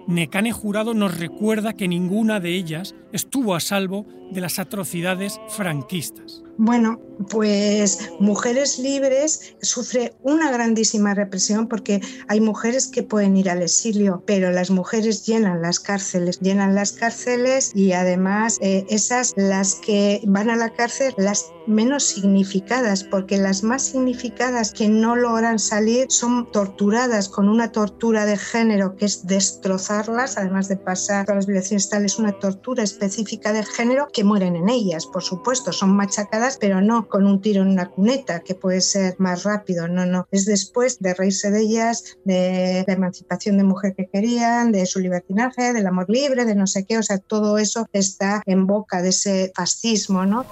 Necane 0.05 0.51
Jurado 0.51 0.93
nos 0.93 1.17
recuerda 1.17 1.73
que 1.73 1.87
ninguna 1.87 2.39
de 2.39 2.55
ellas 2.55 2.93
estuvo 3.11 3.55
a 3.55 3.59
salvo 3.61 4.05
de 4.29 4.41
las 4.41 4.59
atrocidades 4.59 5.41
franquistas. 5.49 6.43
Bueno, 6.57 6.99
pues 7.29 8.11
Mujeres 8.19 8.79
Libres 8.79 9.55
sufre 9.61 10.13
una 10.21 10.51
grandísima 10.51 11.13
represión 11.13 11.67
porque 11.67 12.01
hay 12.27 12.39
mujeres 12.39 12.87
que 12.87 13.03
pueden 13.03 13.37
ir 13.37 13.49
al 13.49 13.61
exilio, 13.61 14.23
pero 14.25 14.51
las 14.51 14.69
mujeres 14.69 15.25
llenan 15.25 15.61
las 15.61 15.79
cárceles, 15.79 16.39
llenan 16.39 16.75
las 16.75 16.91
cárceles 16.91 17.71
y 17.73 17.93
además 17.93 18.57
eh, 18.61 18.85
esas 18.89 19.33
las 19.35 19.75
que 19.75 20.21
van 20.25 20.49
a 20.49 20.55
la 20.55 20.73
cárcel, 20.73 21.13
las 21.17 21.51
menos 21.67 22.03
significadas, 22.03 23.03
porque 23.03 23.37
las 23.37 23.63
más 23.63 23.83
significadas 23.83 24.71
que 24.71 24.87
no 24.87 25.15
logran 25.15 25.57
salir 25.57 26.05
son 26.09 26.51
torturadas 26.51 27.27
con 27.29 27.49
una 27.49 27.71
tortura 27.71 28.25
de 28.25 28.37
género 28.37 28.95
que 28.95 29.05
es 29.05 29.25
destrozarlas, 29.25 30.37
además 30.37 30.67
de 30.67 30.77
pasar 30.77 31.25
por 31.25 31.35
las 31.35 31.47
violaciones 31.47 31.89
tales, 31.89 32.19
una 32.19 32.33
tortura 32.33 32.83
específica 32.83 33.51
de 33.51 33.63
género 33.63 34.07
que 34.13 34.23
mueren 34.23 34.55
en 34.55 34.69
ellas, 34.69 35.05
por 35.07 35.23
supuesto, 35.23 35.71
son 35.71 35.95
machacadas, 35.95 36.44
pero 36.59 36.81
no 36.81 37.07
con 37.07 37.25
un 37.25 37.41
tiro 37.41 37.63
en 37.63 37.69
una 37.69 37.89
cuneta, 37.89 38.41
que 38.41 38.55
puede 38.55 38.81
ser 38.81 39.15
más 39.17 39.43
rápido, 39.43 39.87
no, 39.87 40.05
no, 40.05 40.27
es 40.31 40.45
después 40.45 40.99
de 40.99 41.13
reírse 41.13 41.49
de 41.51 41.61
ellas, 41.61 42.17
de 42.23 42.83
la 42.87 42.93
emancipación 42.93 43.57
de 43.57 43.63
mujer 43.63 43.95
que 43.95 44.07
querían, 44.07 44.71
de 44.71 44.85
su 44.85 44.99
libertinaje, 44.99 45.73
del 45.73 45.87
amor 45.87 46.05
libre, 46.09 46.45
de 46.45 46.55
no 46.55 46.67
sé 46.67 46.85
qué, 46.85 46.97
o 46.97 47.03
sea, 47.03 47.17
todo 47.17 47.57
eso 47.57 47.87
está 47.91 48.43
en 48.45 48.67
boca 48.67 49.01
de 49.01 49.09
ese 49.09 49.51
fascismo, 49.55 50.25
¿no? 50.25 50.45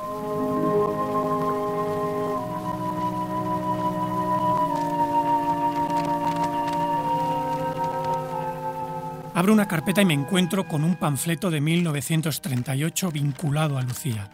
Abro 9.35 9.51
una 9.51 9.67
carpeta 9.67 10.01
y 10.01 10.05
me 10.05 10.13
encuentro 10.13 10.67
con 10.67 10.83
un 10.83 10.95
panfleto 10.95 11.49
de 11.49 11.59
1938 11.59 13.11
vinculado 13.11 13.77
a 13.79 13.81
Lucía. 13.81 14.29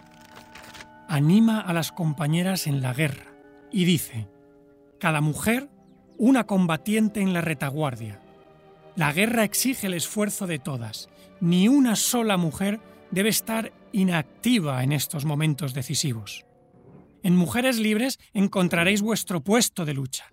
Anima 1.12 1.60
a 1.60 1.74
las 1.74 1.92
compañeras 1.92 2.68
en 2.68 2.82
la 2.82 2.94
guerra 2.94 3.34
y 3.72 3.86
dice, 3.86 4.28
cada 5.00 5.22
mujer 5.22 5.68
una 6.20 6.46
combatiente 6.46 7.20
en 7.20 7.34
la 7.34 7.42
retaguardia. 7.42 8.22
La 8.96 9.12
guerra 9.12 9.44
exige 9.44 9.88
el 9.88 9.96
esfuerzo 9.96 10.46
de 10.46 10.60
todas. 10.60 11.10
Ni 11.42 11.68
una 11.68 11.96
sola 11.96 12.38
mujer 12.38 12.80
debe 13.10 13.30
estar 13.30 13.74
inactiva 13.92 14.84
en 14.84 14.92
estos 14.92 15.26
momentos 15.26 15.74
decisivos. 15.74 16.46
En 17.24 17.36
Mujeres 17.36 17.80
Libres 17.80 18.20
encontraréis 18.34 19.02
vuestro 19.02 19.42
puesto 19.42 19.86
de 19.86 19.96
lucha. 19.96 20.26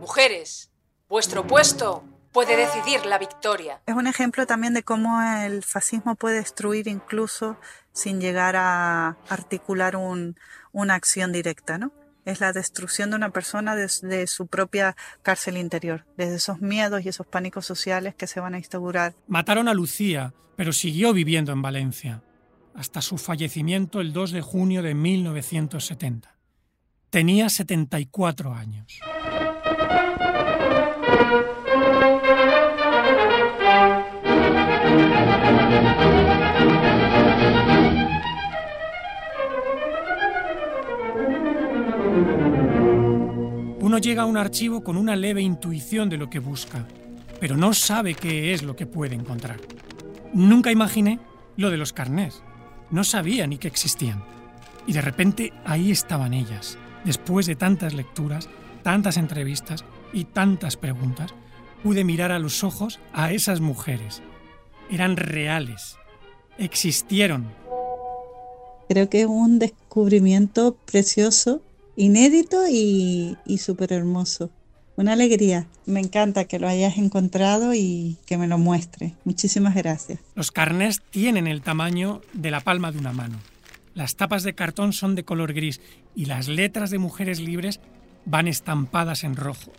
Mujeres, 0.00 0.70
vuestro 1.10 1.46
puesto 1.46 2.04
puede 2.36 2.58
decidir 2.58 3.06
la 3.06 3.16
victoria. 3.16 3.80
Es 3.86 3.94
un 3.94 4.06
ejemplo 4.06 4.46
también 4.46 4.74
de 4.74 4.82
cómo 4.82 5.22
el 5.22 5.62
fascismo 5.62 6.16
puede 6.16 6.36
destruir 6.36 6.86
incluso 6.86 7.56
sin 7.94 8.20
llegar 8.20 8.56
a 8.56 9.16
articular 9.30 9.96
un, 9.96 10.36
una 10.70 10.96
acción 10.96 11.32
directa, 11.32 11.78
¿no? 11.78 11.92
Es 12.26 12.40
la 12.40 12.52
destrucción 12.52 13.08
de 13.08 13.16
una 13.16 13.30
persona 13.30 13.74
desde 13.74 14.26
su 14.26 14.48
propia 14.48 14.96
cárcel 15.22 15.56
interior, 15.56 16.04
desde 16.18 16.34
esos 16.34 16.60
miedos 16.60 17.06
y 17.06 17.08
esos 17.08 17.26
pánicos 17.26 17.64
sociales 17.64 18.14
que 18.14 18.26
se 18.26 18.38
van 18.38 18.52
a 18.52 18.58
instaurar. 18.58 19.14
Mataron 19.28 19.66
a 19.66 19.72
Lucía, 19.72 20.34
pero 20.56 20.74
siguió 20.74 21.14
viviendo 21.14 21.52
en 21.52 21.62
Valencia, 21.62 22.22
hasta 22.74 23.00
su 23.00 23.16
fallecimiento 23.16 24.02
el 24.02 24.12
2 24.12 24.32
de 24.32 24.42
junio 24.42 24.82
de 24.82 24.92
1970. 24.92 26.36
Tenía 27.08 27.48
74 27.48 28.52
años. 28.52 29.00
Uno 43.96 44.02
llega 44.02 44.24
a 44.24 44.26
un 44.26 44.36
archivo 44.36 44.84
con 44.84 44.98
una 44.98 45.16
leve 45.16 45.40
intuición 45.40 46.10
de 46.10 46.18
lo 46.18 46.28
que 46.28 46.38
busca, 46.38 46.86
pero 47.40 47.56
no 47.56 47.72
sabe 47.72 48.12
qué 48.12 48.52
es 48.52 48.62
lo 48.62 48.76
que 48.76 48.84
puede 48.84 49.14
encontrar. 49.14 49.58
Nunca 50.34 50.70
imaginé 50.70 51.18
lo 51.56 51.70
de 51.70 51.78
los 51.78 51.94
carnés. 51.94 52.42
No 52.90 53.04
sabía 53.04 53.46
ni 53.46 53.56
que 53.56 53.68
existían. 53.68 54.22
Y 54.86 54.92
de 54.92 55.00
repente 55.00 55.54
ahí 55.64 55.90
estaban 55.90 56.34
ellas, 56.34 56.76
después 57.06 57.46
de 57.46 57.56
tantas 57.56 57.94
lecturas, 57.94 58.50
tantas 58.82 59.16
entrevistas 59.16 59.86
y 60.12 60.24
tantas 60.24 60.76
preguntas, 60.76 61.32
pude 61.82 62.04
mirar 62.04 62.32
a 62.32 62.38
los 62.38 62.64
ojos 62.64 63.00
a 63.14 63.32
esas 63.32 63.62
mujeres. 63.62 64.20
Eran 64.90 65.16
reales, 65.16 65.96
existieron. 66.58 67.46
Creo 68.90 69.08
que 69.08 69.22
es 69.22 69.26
un 69.26 69.58
descubrimiento 69.58 70.76
precioso, 70.84 71.62
inédito 71.96 72.68
y, 72.70 73.36
y 73.44 73.58
súper 73.58 73.92
hermoso. 73.92 74.50
Una 74.96 75.12
alegría. 75.12 75.66
Me 75.84 76.00
encanta 76.00 76.46
que 76.46 76.58
lo 76.58 76.68
hayas 76.68 76.96
encontrado 76.96 77.74
y 77.74 78.16
que 78.24 78.38
me 78.38 78.46
lo 78.46 78.56
muestre. 78.56 79.14
Muchísimas 79.24 79.74
gracias. 79.74 80.20
Los 80.34 80.50
carnés 80.50 81.02
tienen 81.10 81.46
el 81.46 81.60
tamaño 81.60 82.22
de 82.32 82.50
la 82.50 82.60
palma 82.60 82.92
de 82.92 82.98
una 82.98 83.12
mano. 83.12 83.38
Las 83.94 84.16
tapas 84.16 84.42
de 84.42 84.54
cartón 84.54 84.92
son 84.92 85.14
de 85.14 85.24
color 85.24 85.52
gris 85.52 85.80
y 86.14 86.26
las 86.26 86.48
letras 86.48 86.90
de 86.90 86.98
mujeres 86.98 87.40
libres 87.40 87.80
van 88.26 88.48
estampadas 88.48 89.24
en 89.24 89.36
rojo. 89.36 89.72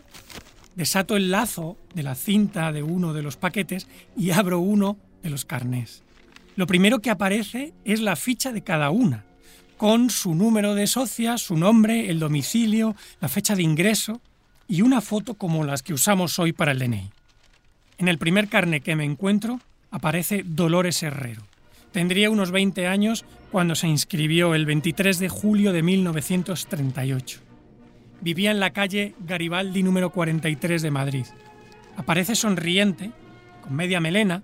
Desato 0.76 1.18
el 1.18 1.32
lazo 1.32 1.78
de 1.94 2.04
la 2.04 2.16
cinta 2.16 2.72
de 2.72 2.84
uno 2.84 3.14
de 3.14 3.24
los 3.24 3.38
paquetes 3.38 3.88
y 4.16 4.32
abro 4.32 4.60
uno 4.60 4.98
de 5.24 5.30
los 5.30 5.46
carnés. 5.46 6.04
Lo 6.56 6.66
primero 6.66 7.00
que 7.00 7.12
aparece 7.12 7.74
es 7.86 8.02
la 8.02 8.16
ficha 8.16 8.52
de 8.52 8.64
cada 8.64 8.90
una, 8.90 9.26
con 9.78 10.10
su 10.10 10.34
número 10.36 10.76
de 10.76 10.88
socia, 10.88 11.38
su 11.38 11.56
nombre, 11.56 12.10
el 12.10 12.20
domicilio, 12.20 12.96
la 13.22 13.30
fecha 13.30 13.56
de 13.56 13.64
ingreso 13.64 14.22
y 14.68 14.82
una 14.82 15.02
foto 15.02 15.36
como 15.36 15.64
las 15.64 15.84
que 15.84 15.94
usamos 15.94 16.40
hoy 16.40 16.52
para 16.52 16.72
el 16.72 16.80
DNI. 16.80 17.10
En 18.00 18.08
el 18.08 18.18
primer 18.18 18.50
carné 18.50 18.82
que 18.82 18.96
me 18.96 19.06
encuentro 19.06 19.60
aparece 19.92 20.44
Dolores 20.46 21.02
Herrero. 21.04 21.44
Tendría 21.92 22.30
unos 22.30 22.52
20 22.52 22.88
años 22.88 23.26
cuando 23.52 23.76
se 23.76 23.88
inscribió 23.88 24.56
el 24.56 24.66
23 24.66 25.20
de 25.20 25.30
julio 25.30 25.72
de 25.72 25.84
1938. 25.84 27.40
Vivía 28.22 28.52
en 28.52 28.60
la 28.60 28.72
calle 28.72 29.16
Garibaldi 29.20 29.84
número 29.84 30.12
43 30.12 30.82
de 30.82 30.92
Madrid. 30.92 31.26
Aparece 31.96 32.36
sonriente, 32.36 33.12
con 33.62 33.76
media 33.76 34.00
melena, 34.00 34.44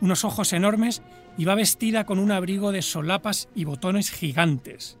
unos 0.00 0.24
ojos 0.24 0.52
enormes 0.52 1.02
y 1.36 1.44
va 1.44 1.54
vestida 1.54 2.04
con 2.04 2.18
un 2.18 2.30
abrigo 2.30 2.72
de 2.72 2.82
solapas 2.82 3.48
y 3.54 3.64
botones 3.64 4.10
gigantes. 4.10 4.98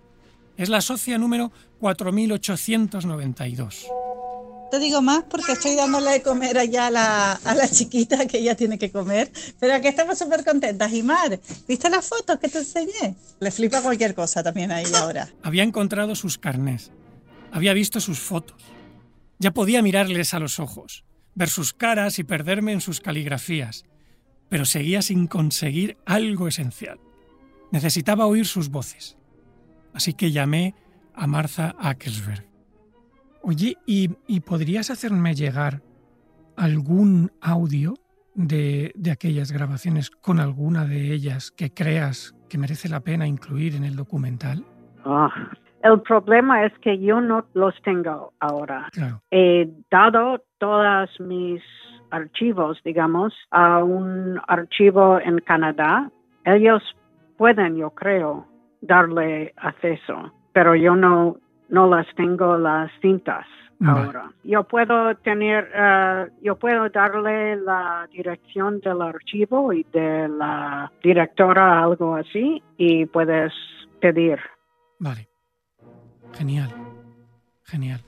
Es 0.56 0.68
la 0.68 0.80
socia 0.80 1.18
número 1.18 1.52
4892. 1.80 3.86
Te 4.70 4.78
digo 4.78 5.02
más 5.02 5.24
porque 5.24 5.52
estoy 5.52 5.74
dándole 5.74 6.12
de 6.12 6.22
comer 6.22 6.56
allá 6.56 6.86
a 6.86 6.90
la, 6.90 7.32
a 7.32 7.54
la 7.54 7.68
chiquita 7.68 8.26
que 8.26 8.38
ella 8.38 8.56
tiene 8.56 8.78
que 8.78 8.90
comer, 8.90 9.30
pero 9.60 9.74
aquí 9.74 9.88
estamos 9.88 10.18
súper 10.18 10.44
contentas. 10.44 10.90
Y 10.94 11.02
Mar, 11.02 11.38
¿viste 11.68 11.90
las 11.90 12.08
fotos 12.08 12.38
que 12.38 12.48
te 12.48 12.58
enseñé? 12.58 13.14
Le 13.40 13.50
flipa 13.50 13.82
cualquier 13.82 14.14
cosa 14.14 14.42
también 14.42 14.72
ahí 14.72 14.86
ahora. 14.94 15.28
Había 15.42 15.62
encontrado 15.62 16.14
sus 16.14 16.38
carnés, 16.38 16.90
había 17.50 17.74
visto 17.74 18.00
sus 18.00 18.18
fotos. 18.18 18.62
Ya 19.38 19.50
podía 19.50 19.82
mirarles 19.82 20.32
a 20.32 20.38
los 20.38 20.58
ojos, 20.58 21.04
ver 21.34 21.50
sus 21.50 21.74
caras 21.74 22.18
y 22.18 22.24
perderme 22.24 22.72
en 22.72 22.80
sus 22.80 23.00
caligrafías, 23.00 23.84
pero 24.52 24.66
seguía 24.66 25.00
sin 25.00 25.28
conseguir 25.28 25.96
algo 26.04 26.46
esencial. 26.46 27.00
Necesitaba 27.70 28.26
oír 28.26 28.44
sus 28.44 28.68
voces. 28.68 29.16
Así 29.94 30.12
que 30.12 30.30
llamé 30.30 30.74
a 31.14 31.26
Martha 31.26 31.74
Ackelsberg. 31.78 32.46
Oye, 33.40 33.78
¿y, 33.86 34.10
y 34.26 34.40
podrías 34.40 34.90
hacerme 34.90 35.34
llegar 35.34 35.82
algún 36.54 37.32
audio 37.40 37.94
de, 38.34 38.92
de 38.94 39.10
aquellas 39.10 39.52
grabaciones 39.52 40.10
con 40.10 40.38
alguna 40.38 40.84
de 40.84 41.14
ellas 41.14 41.50
que 41.50 41.72
creas 41.72 42.34
que 42.50 42.58
merece 42.58 42.90
la 42.90 43.00
pena 43.00 43.26
incluir 43.26 43.74
en 43.74 43.84
el 43.84 43.96
documental? 43.96 44.66
Ah, 45.06 45.30
el 45.82 46.00
problema 46.02 46.64
es 46.64 46.72
que 46.78 46.98
yo 46.98 47.20
no 47.20 47.44
los 47.54 47.74
tengo 47.82 48.32
ahora. 48.40 48.88
Claro. 48.92 49.20
He 49.30 49.68
dado 49.90 50.42
todos 50.58 51.10
mis 51.20 51.62
archivos, 52.10 52.80
digamos, 52.84 53.34
a 53.50 53.82
un 53.82 54.40
archivo 54.46 55.18
en 55.20 55.38
Canadá. 55.38 56.10
Ellos 56.44 56.82
pueden, 57.36 57.76
yo 57.76 57.90
creo, 57.90 58.46
darle 58.80 59.52
acceso, 59.56 60.32
pero 60.52 60.74
yo 60.74 60.94
no, 60.94 61.36
no 61.68 61.88
las 61.88 62.06
tengo 62.14 62.56
las 62.58 62.90
cintas 63.00 63.46
ahora. 63.84 64.30
Yo 64.44 64.62
puedo 64.64 65.16
tener, 65.16 65.68
eh, 65.74 66.26
yo 66.42 66.56
puedo 66.56 66.88
darle 66.90 67.56
la 67.56 68.08
dirección 68.12 68.78
del 68.80 69.02
archivo 69.02 69.72
y 69.72 69.84
de 69.92 70.28
la 70.28 70.92
directora, 71.02 71.82
algo 71.82 72.14
así, 72.14 72.62
y 72.76 73.06
puedes 73.06 73.52
pedir. 74.00 74.38
Vale. 75.00 75.31
Genial. 76.34 76.74
Genial. 77.64 78.00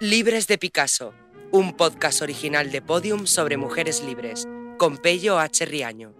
Libres 0.00 0.46
de 0.46 0.58
Picasso, 0.58 1.14
un 1.50 1.76
podcast 1.76 2.22
original 2.22 2.70
de 2.70 2.82
Podium 2.82 3.26
sobre 3.26 3.56
mujeres 3.56 4.02
libres, 4.02 4.46
con 4.78 4.98
Pello 4.98 5.38
H. 5.38 5.64
Riaño. 5.66 6.14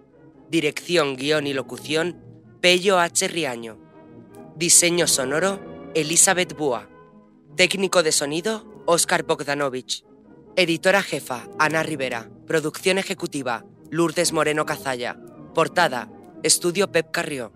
Dirección, 0.49 1.15
guion 1.15 1.47
y 1.47 1.53
locución, 1.53 2.21
Pello 2.61 2.99
H. 2.99 3.27
Riaño. 3.27 3.77
Diseño 4.55 5.07
sonoro, 5.07 5.59
Elizabeth 5.93 6.55
Búa. 6.55 6.89
Técnico 7.55 8.03
de 8.03 8.11
sonido, 8.11 8.65
Oscar 8.85 9.23
Bogdanovich. 9.23 10.05
Editora 10.55 11.01
jefa, 11.01 11.47
Ana 11.59 11.83
Rivera. 11.83 12.29
Producción 12.47 12.97
ejecutiva, 12.97 13.65
Lourdes 13.89 14.31
Moreno 14.31 14.65
Cazalla. 14.65 15.17
Portada, 15.53 16.09
Estudio 16.43 16.91
Pep 16.91 17.11
Carrió. 17.11 17.51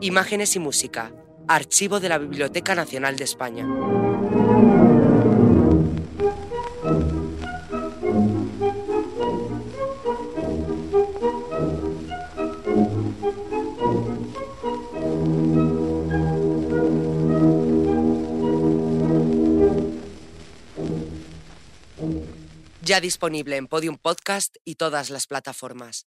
Imágenes 0.00 0.56
y 0.56 0.58
música, 0.58 1.12
Archivo 1.48 2.00
de 2.00 2.08
la 2.08 2.18
Biblioteca 2.18 2.74
Nacional 2.74 3.16
de 3.16 3.24
España. 3.24 3.66
Ya 22.90 23.00
disponible 23.00 23.56
en 23.56 23.68
Podium 23.68 23.98
Podcast 23.98 24.56
y 24.64 24.74
todas 24.74 25.10
las 25.10 25.28
plataformas. 25.28 26.06